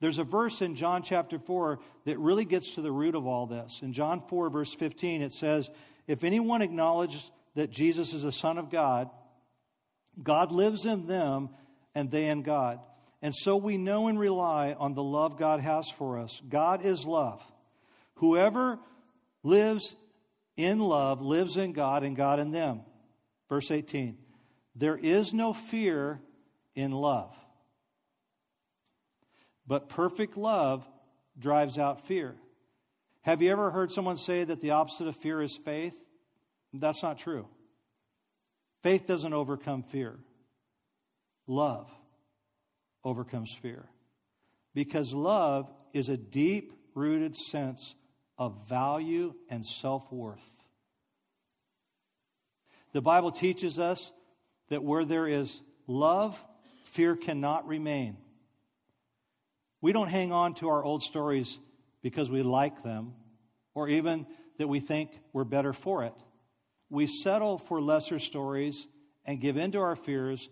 There's 0.00 0.18
a 0.18 0.24
verse 0.24 0.62
in 0.62 0.74
John 0.74 1.02
chapter 1.02 1.38
4 1.38 1.78
that 2.06 2.18
really 2.18 2.44
gets 2.44 2.74
to 2.74 2.82
the 2.82 2.90
root 2.90 3.14
of 3.14 3.26
all 3.26 3.46
this. 3.46 3.80
In 3.82 3.92
John 3.92 4.22
4, 4.28 4.50
verse 4.50 4.74
15, 4.74 5.22
it 5.22 5.32
says, 5.32 5.70
If 6.08 6.24
anyone 6.24 6.62
acknowledges 6.62 7.30
that 7.54 7.70
Jesus 7.70 8.12
is 8.12 8.24
the 8.24 8.32
Son 8.32 8.58
of 8.58 8.70
God, 8.70 9.10
God 10.20 10.52
lives 10.52 10.84
in 10.84 11.06
them 11.06 11.50
and 11.94 12.10
they 12.10 12.26
in 12.26 12.42
God. 12.42 12.80
And 13.20 13.34
so 13.34 13.56
we 13.56 13.76
know 13.76 14.08
and 14.08 14.18
rely 14.18 14.72
on 14.72 14.94
the 14.94 15.02
love 15.02 15.38
God 15.38 15.60
has 15.60 15.88
for 15.96 16.18
us. 16.18 16.40
God 16.48 16.84
is 16.84 17.06
love. 17.06 17.42
Whoever 18.16 18.78
lives 19.42 19.94
in 20.56 20.80
love 20.80 21.22
lives 21.22 21.56
in 21.56 21.72
God 21.72 22.02
and 22.02 22.16
God 22.16 22.40
in 22.40 22.50
them. 22.50 22.80
Verse 23.48 23.70
18 23.70 24.18
There 24.74 24.96
is 24.96 25.32
no 25.32 25.52
fear 25.52 26.20
in 26.74 26.90
love, 26.90 27.34
but 29.66 29.88
perfect 29.88 30.36
love 30.36 30.86
drives 31.38 31.78
out 31.78 32.06
fear. 32.06 32.34
Have 33.22 33.40
you 33.40 33.52
ever 33.52 33.70
heard 33.70 33.92
someone 33.92 34.16
say 34.16 34.42
that 34.42 34.60
the 34.60 34.70
opposite 34.70 35.06
of 35.06 35.16
fear 35.16 35.40
is 35.40 35.56
faith? 35.64 35.94
That's 36.72 37.02
not 37.02 37.18
true. 37.18 37.46
Faith 38.82 39.06
doesn't 39.06 39.32
overcome 39.32 39.82
fear. 39.82 40.18
Love 41.46 41.88
overcomes 43.04 43.54
fear. 43.60 43.84
Because 44.74 45.12
love 45.12 45.70
is 45.92 46.08
a 46.08 46.16
deep 46.16 46.72
rooted 46.94 47.36
sense 47.36 47.94
of 48.38 48.68
value 48.68 49.34
and 49.48 49.64
self 49.64 50.10
worth. 50.10 50.52
The 52.92 53.02
Bible 53.02 53.30
teaches 53.30 53.78
us 53.78 54.12
that 54.68 54.82
where 54.82 55.04
there 55.04 55.26
is 55.26 55.60
love, 55.86 56.42
fear 56.84 57.16
cannot 57.16 57.66
remain. 57.66 58.16
We 59.80 59.92
don't 59.92 60.08
hang 60.08 60.32
on 60.32 60.54
to 60.54 60.68
our 60.68 60.82
old 60.82 61.02
stories 61.02 61.58
because 62.02 62.30
we 62.30 62.42
like 62.42 62.82
them 62.82 63.14
or 63.74 63.88
even 63.88 64.26
that 64.58 64.68
we 64.68 64.80
think 64.80 65.10
we're 65.32 65.44
better 65.44 65.72
for 65.72 66.04
it. 66.04 66.14
We 66.92 67.06
settle 67.06 67.56
for 67.56 67.80
lesser 67.80 68.18
stories 68.18 68.86
and 69.24 69.40
give 69.40 69.56
in 69.56 69.72
to 69.72 69.78
our 69.78 69.96
fears 69.96 70.46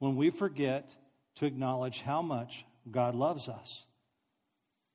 when 0.00 0.16
we 0.16 0.30
forget 0.30 0.90
to 1.36 1.46
acknowledge 1.46 2.00
how 2.00 2.22
much 2.22 2.64
God 2.90 3.14
loves 3.14 3.48
us. 3.48 3.84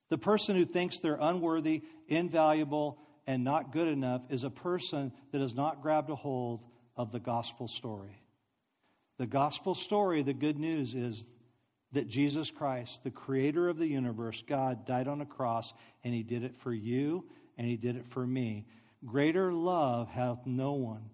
The 0.09 0.17
person 0.17 0.57
who 0.57 0.65
thinks 0.65 0.99
they're 0.99 1.17
unworthy, 1.19 1.83
invaluable, 2.09 2.97
and 3.25 3.45
not 3.45 3.71
good 3.71 3.87
enough 3.87 4.23
is 4.29 4.43
a 4.43 4.49
person 4.49 5.13
that 5.31 5.39
has 5.39 5.55
not 5.55 5.81
grabbed 5.81 6.09
a 6.09 6.15
hold 6.15 6.65
of 6.97 7.13
the 7.13 7.21
gospel 7.21 7.69
story. 7.69 8.21
The 9.17 9.27
gospel 9.27 9.75
story, 9.75 10.23
the 10.23 10.33
good 10.33 10.59
news 10.59 10.93
is 10.93 11.25
that 11.93 12.09
Jesus 12.09 12.51
Christ, 12.51 13.05
the 13.05 13.11
creator 13.11 13.69
of 13.69 13.77
the 13.77 13.87
universe, 13.87 14.43
God, 14.45 14.85
died 14.85 15.07
on 15.07 15.21
a 15.21 15.25
cross, 15.25 15.71
and 16.03 16.13
he 16.13 16.23
did 16.23 16.43
it 16.43 16.57
for 16.57 16.73
you, 16.73 17.23
and 17.57 17.65
he 17.65 17.77
did 17.77 17.95
it 17.95 18.07
for 18.07 18.27
me. 18.27 18.65
Greater 19.05 19.51
love 19.51 20.09
hath 20.09 20.45
no 20.45 20.73
one 20.73 21.09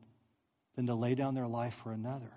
than 0.75 0.87
to 0.87 0.95
lay 0.95 1.15
down 1.15 1.35
their 1.35 1.47
life 1.47 1.79
for 1.83 1.91
another. 1.91 2.31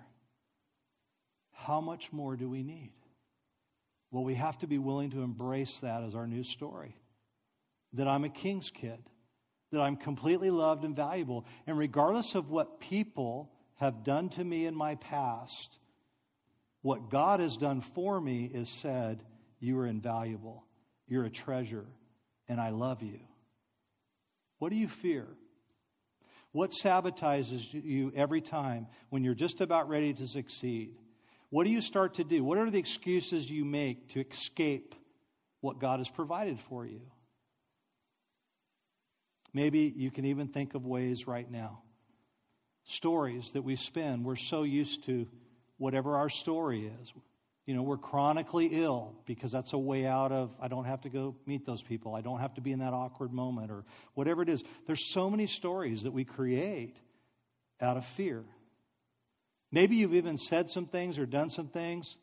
How 1.51 1.81
much 1.81 2.11
more 2.11 2.35
do 2.35 2.49
we 2.49 2.63
need? 2.63 2.93
Well, 4.09 4.23
we 4.23 4.35
have 4.35 4.57
to 4.59 4.67
be 4.67 4.77
willing 4.77 5.11
to 5.11 5.21
embrace 5.21 5.79
that 5.79 6.03
as 6.03 6.15
our 6.15 6.27
new 6.27 6.43
story. 6.43 6.95
That 7.93 8.07
I'm 8.07 8.23
a 8.23 8.29
king's 8.29 8.69
kid, 8.69 8.99
that 9.71 9.81
I'm 9.81 9.95
completely 9.95 10.49
loved 10.49 10.83
and 10.83 10.95
valuable. 10.95 11.45
And 11.67 11.77
regardless 11.77 12.35
of 12.35 12.49
what 12.49 12.79
people 12.79 13.51
have 13.75 14.03
done 14.03 14.29
to 14.29 14.43
me 14.43 14.65
in 14.65 14.75
my 14.75 14.95
past, 14.95 15.77
what 16.81 17.09
God 17.09 17.39
has 17.39 17.57
done 17.57 17.81
for 17.81 18.19
me 18.19 18.45
is 18.45 18.69
said, 18.69 19.23
You 19.59 19.77
are 19.79 19.87
invaluable, 19.87 20.65
you're 21.07 21.25
a 21.25 21.29
treasure, 21.29 21.85
and 22.47 22.59
I 22.59 22.69
love 22.69 23.01
you. 23.01 23.19
What 24.61 24.69
do 24.69 24.77
you 24.77 24.87
fear? 24.87 25.25
What 26.51 26.69
sabotages 26.69 27.73
you 27.73 28.13
every 28.15 28.41
time 28.41 28.85
when 29.09 29.23
you're 29.23 29.33
just 29.33 29.59
about 29.59 29.89
ready 29.89 30.13
to 30.13 30.27
succeed? 30.27 30.91
What 31.49 31.63
do 31.63 31.71
you 31.71 31.81
start 31.81 32.13
to 32.15 32.23
do? 32.23 32.43
What 32.43 32.59
are 32.59 32.69
the 32.69 32.77
excuses 32.77 33.49
you 33.49 33.65
make 33.65 34.09
to 34.09 34.19
escape 34.19 34.93
what 35.61 35.79
God 35.79 35.97
has 35.97 36.09
provided 36.09 36.59
for 36.59 36.85
you? 36.85 37.01
Maybe 39.51 39.91
you 39.95 40.11
can 40.11 40.25
even 40.25 40.47
think 40.47 40.75
of 40.75 40.85
ways 40.85 41.25
right 41.25 41.49
now. 41.49 41.81
Stories 42.83 43.49
that 43.53 43.63
we 43.63 43.75
spend, 43.75 44.23
we're 44.23 44.35
so 44.35 44.61
used 44.61 45.05
to 45.05 45.27
whatever 45.79 46.17
our 46.17 46.29
story 46.29 46.85
is. 47.01 47.13
You 47.65 47.75
know, 47.75 47.83
we're 47.83 47.97
chronically 47.97 48.67
ill 48.71 49.15
because 49.25 49.51
that's 49.51 49.73
a 49.73 49.77
way 49.77 50.05
out 50.05 50.31
of, 50.31 50.51
I 50.59 50.67
don't 50.67 50.85
have 50.85 51.01
to 51.01 51.09
go 51.09 51.35
meet 51.45 51.65
those 51.65 51.83
people. 51.83 52.15
I 52.15 52.21
don't 52.21 52.39
have 52.39 52.55
to 52.55 52.61
be 52.61 52.71
in 52.71 52.79
that 52.79 52.93
awkward 52.93 53.31
moment 53.31 53.71
or 53.71 53.85
whatever 54.15 54.41
it 54.41 54.49
is. 54.49 54.63
There's 54.87 55.13
so 55.13 55.29
many 55.29 55.45
stories 55.45 56.03
that 56.03 56.11
we 56.11 56.25
create 56.25 56.99
out 57.79 57.97
of 57.97 58.05
fear. 58.05 58.43
Maybe 59.71 59.95
you've 59.95 60.15
even 60.15 60.37
said 60.37 60.69
some 60.69 60.85
things 60.85 61.17
or 61.17 61.25
done 61.25 61.49
some 61.49 61.67
things 61.67 62.17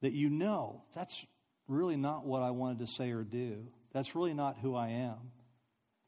that 0.00 0.12
you 0.12 0.30
know 0.30 0.82
that's 0.94 1.24
really 1.68 1.96
not 1.96 2.24
what 2.24 2.42
I 2.42 2.50
wanted 2.50 2.78
to 2.80 2.86
say 2.86 3.10
or 3.10 3.22
do. 3.22 3.66
That's 3.92 4.14
really 4.14 4.34
not 4.34 4.58
who 4.60 4.74
I 4.74 4.88
am. 4.88 5.18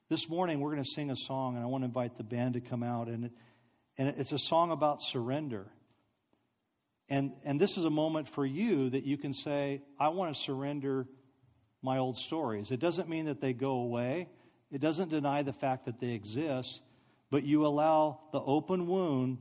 This 0.08 0.28
morning, 0.28 0.60
we're 0.60 0.72
going 0.72 0.82
to 0.82 0.90
sing 0.94 1.10
a 1.10 1.16
song, 1.16 1.56
and 1.56 1.64
I 1.64 1.66
want 1.66 1.82
to 1.82 1.86
invite 1.86 2.16
the 2.16 2.24
band 2.24 2.54
to 2.54 2.60
come 2.60 2.82
out. 2.82 3.08
And, 3.08 3.30
and 3.96 4.08
it's 4.18 4.32
a 4.32 4.38
song 4.38 4.70
about 4.70 5.02
surrender. 5.02 5.66
And, 7.12 7.32
and 7.44 7.60
this 7.60 7.76
is 7.76 7.84
a 7.84 7.90
moment 7.90 8.28
for 8.28 8.46
you 8.46 8.88
that 8.90 9.04
you 9.04 9.16
can 9.18 9.34
say, 9.34 9.82
I 10.00 10.08
want 10.08 10.34
to 10.34 10.40
surrender 10.40 11.06
my 11.82 11.98
old 11.98 12.16
stories. 12.16 12.70
It 12.70 12.80
doesn't 12.80 13.08
mean 13.08 13.26
that 13.26 13.40
they 13.40 13.52
go 13.52 13.72
away, 13.72 14.28
it 14.70 14.80
doesn't 14.80 15.10
deny 15.10 15.42
the 15.42 15.52
fact 15.52 15.84
that 15.84 16.00
they 16.00 16.10
exist 16.10 16.82
but 17.32 17.44
you 17.44 17.66
allow 17.66 18.20
the 18.30 18.40
open 18.40 18.86
wound 18.86 19.38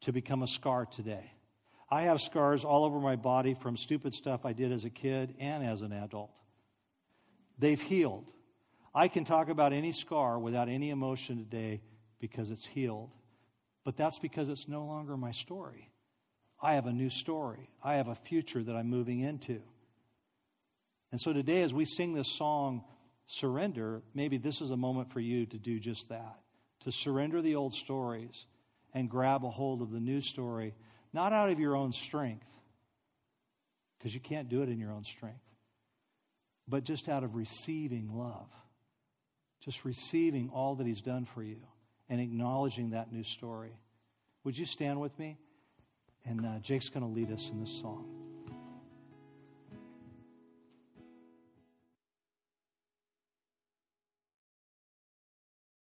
to 0.00 0.12
become 0.12 0.42
a 0.42 0.48
scar 0.48 0.86
today. 0.86 1.32
I 1.88 2.02
have 2.02 2.20
scars 2.20 2.64
all 2.64 2.84
over 2.84 2.98
my 2.98 3.14
body 3.14 3.54
from 3.54 3.76
stupid 3.76 4.12
stuff 4.12 4.44
I 4.44 4.52
did 4.52 4.72
as 4.72 4.84
a 4.84 4.90
kid 4.90 5.36
and 5.38 5.64
as 5.64 5.82
an 5.82 5.92
adult. 5.92 6.36
They've 7.60 7.80
healed. 7.80 8.24
I 8.92 9.06
can 9.06 9.22
talk 9.22 9.50
about 9.50 9.72
any 9.72 9.92
scar 9.92 10.36
without 10.36 10.68
any 10.68 10.90
emotion 10.90 11.38
today 11.38 11.80
because 12.18 12.50
it's 12.50 12.66
healed. 12.66 13.12
But 13.84 13.96
that's 13.96 14.18
because 14.18 14.48
it's 14.48 14.66
no 14.66 14.84
longer 14.84 15.16
my 15.16 15.30
story. 15.30 15.91
I 16.62 16.74
have 16.74 16.86
a 16.86 16.92
new 16.92 17.10
story. 17.10 17.68
I 17.82 17.94
have 17.94 18.08
a 18.08 18.14
future 18.14 18.62
that 18.62 18.76
I'm 18.76 18.88
moving 18.88 19.20
into. 19.20 19.60
And 21.10 21.20
so 21.20 21.32
today, 21.32 21.62
as 21.62 21.74
we 21.74 21.84
sing 21.84 22.14
this 22.14 22.38
song, 22.38 22.84
Surrender, 23.26 24.02
maybe 24.14 24.36
this 24.36 24.60
is 24.60 24.70
a 24.70 24.76
moment 24.76 25.10
for 25.12 25.20
you 25.20 25.46
to 25.46 25.58
do 25.58 25.78
just 25.78 26.08
that 26.08 26.38
to 26.80 26.92
surrender 26.92 27.40
the 27.40 27.54
old 27.54 27.72
stories 27.72 28.46
and 28.92 29.08
grab 29.08 29.44
a 29.44 29.50
hold 29.50 29.80
of 29.80 29.90
the 29.90 30.00
new 30.00 30.20
story, 30.20 30.74
not 31.12 31.32
out 31.32 31.48
of 31.48 31.60
your 31.60 31.76
own 31.76 31.92
strength, 31.92 32.46
because 33.96 34.12
you 34.12 34.20
can't 34.20 34.48
do 34.48 34.62
it 34.62 34.68
in 34.68 34.78
your 34.78 34.92
own 34.92 35.04
strength, 35.04 35.44
but 36.66 36.84
just 36.84 37.08
out 37.08 37.22
of 37.22 37.36
receiving 37.36 38.10
love. 38.12 38.48
Just 39.60 39.84
receiving 39.84 40.50
all 40.52 40.74
that 40.74 40.86
He's 40.86 41.00
done 41.00 41.24
for 41.24 41.42
you 41.42 41.60
and 42.08 42.20
acknowledging 42.20 42.90
that 42.90 43.12
new 43.12 43.22
story. 43.22 43.78
Would 44.42 44.58
you 44.58 44.66
stand 44.66 45.00
with 45.00 45.16
me? 45.18 45.38
And 46.24 46.46
uh, 46.46 46.58
Jake's 46.60 46.88
going 46.88 47.02
to 47.02 47.08
lead 47.08 47.32
us 47.32 47.50
in 47.50 47.60
this 47.60 47.70
song. 47.70 48.21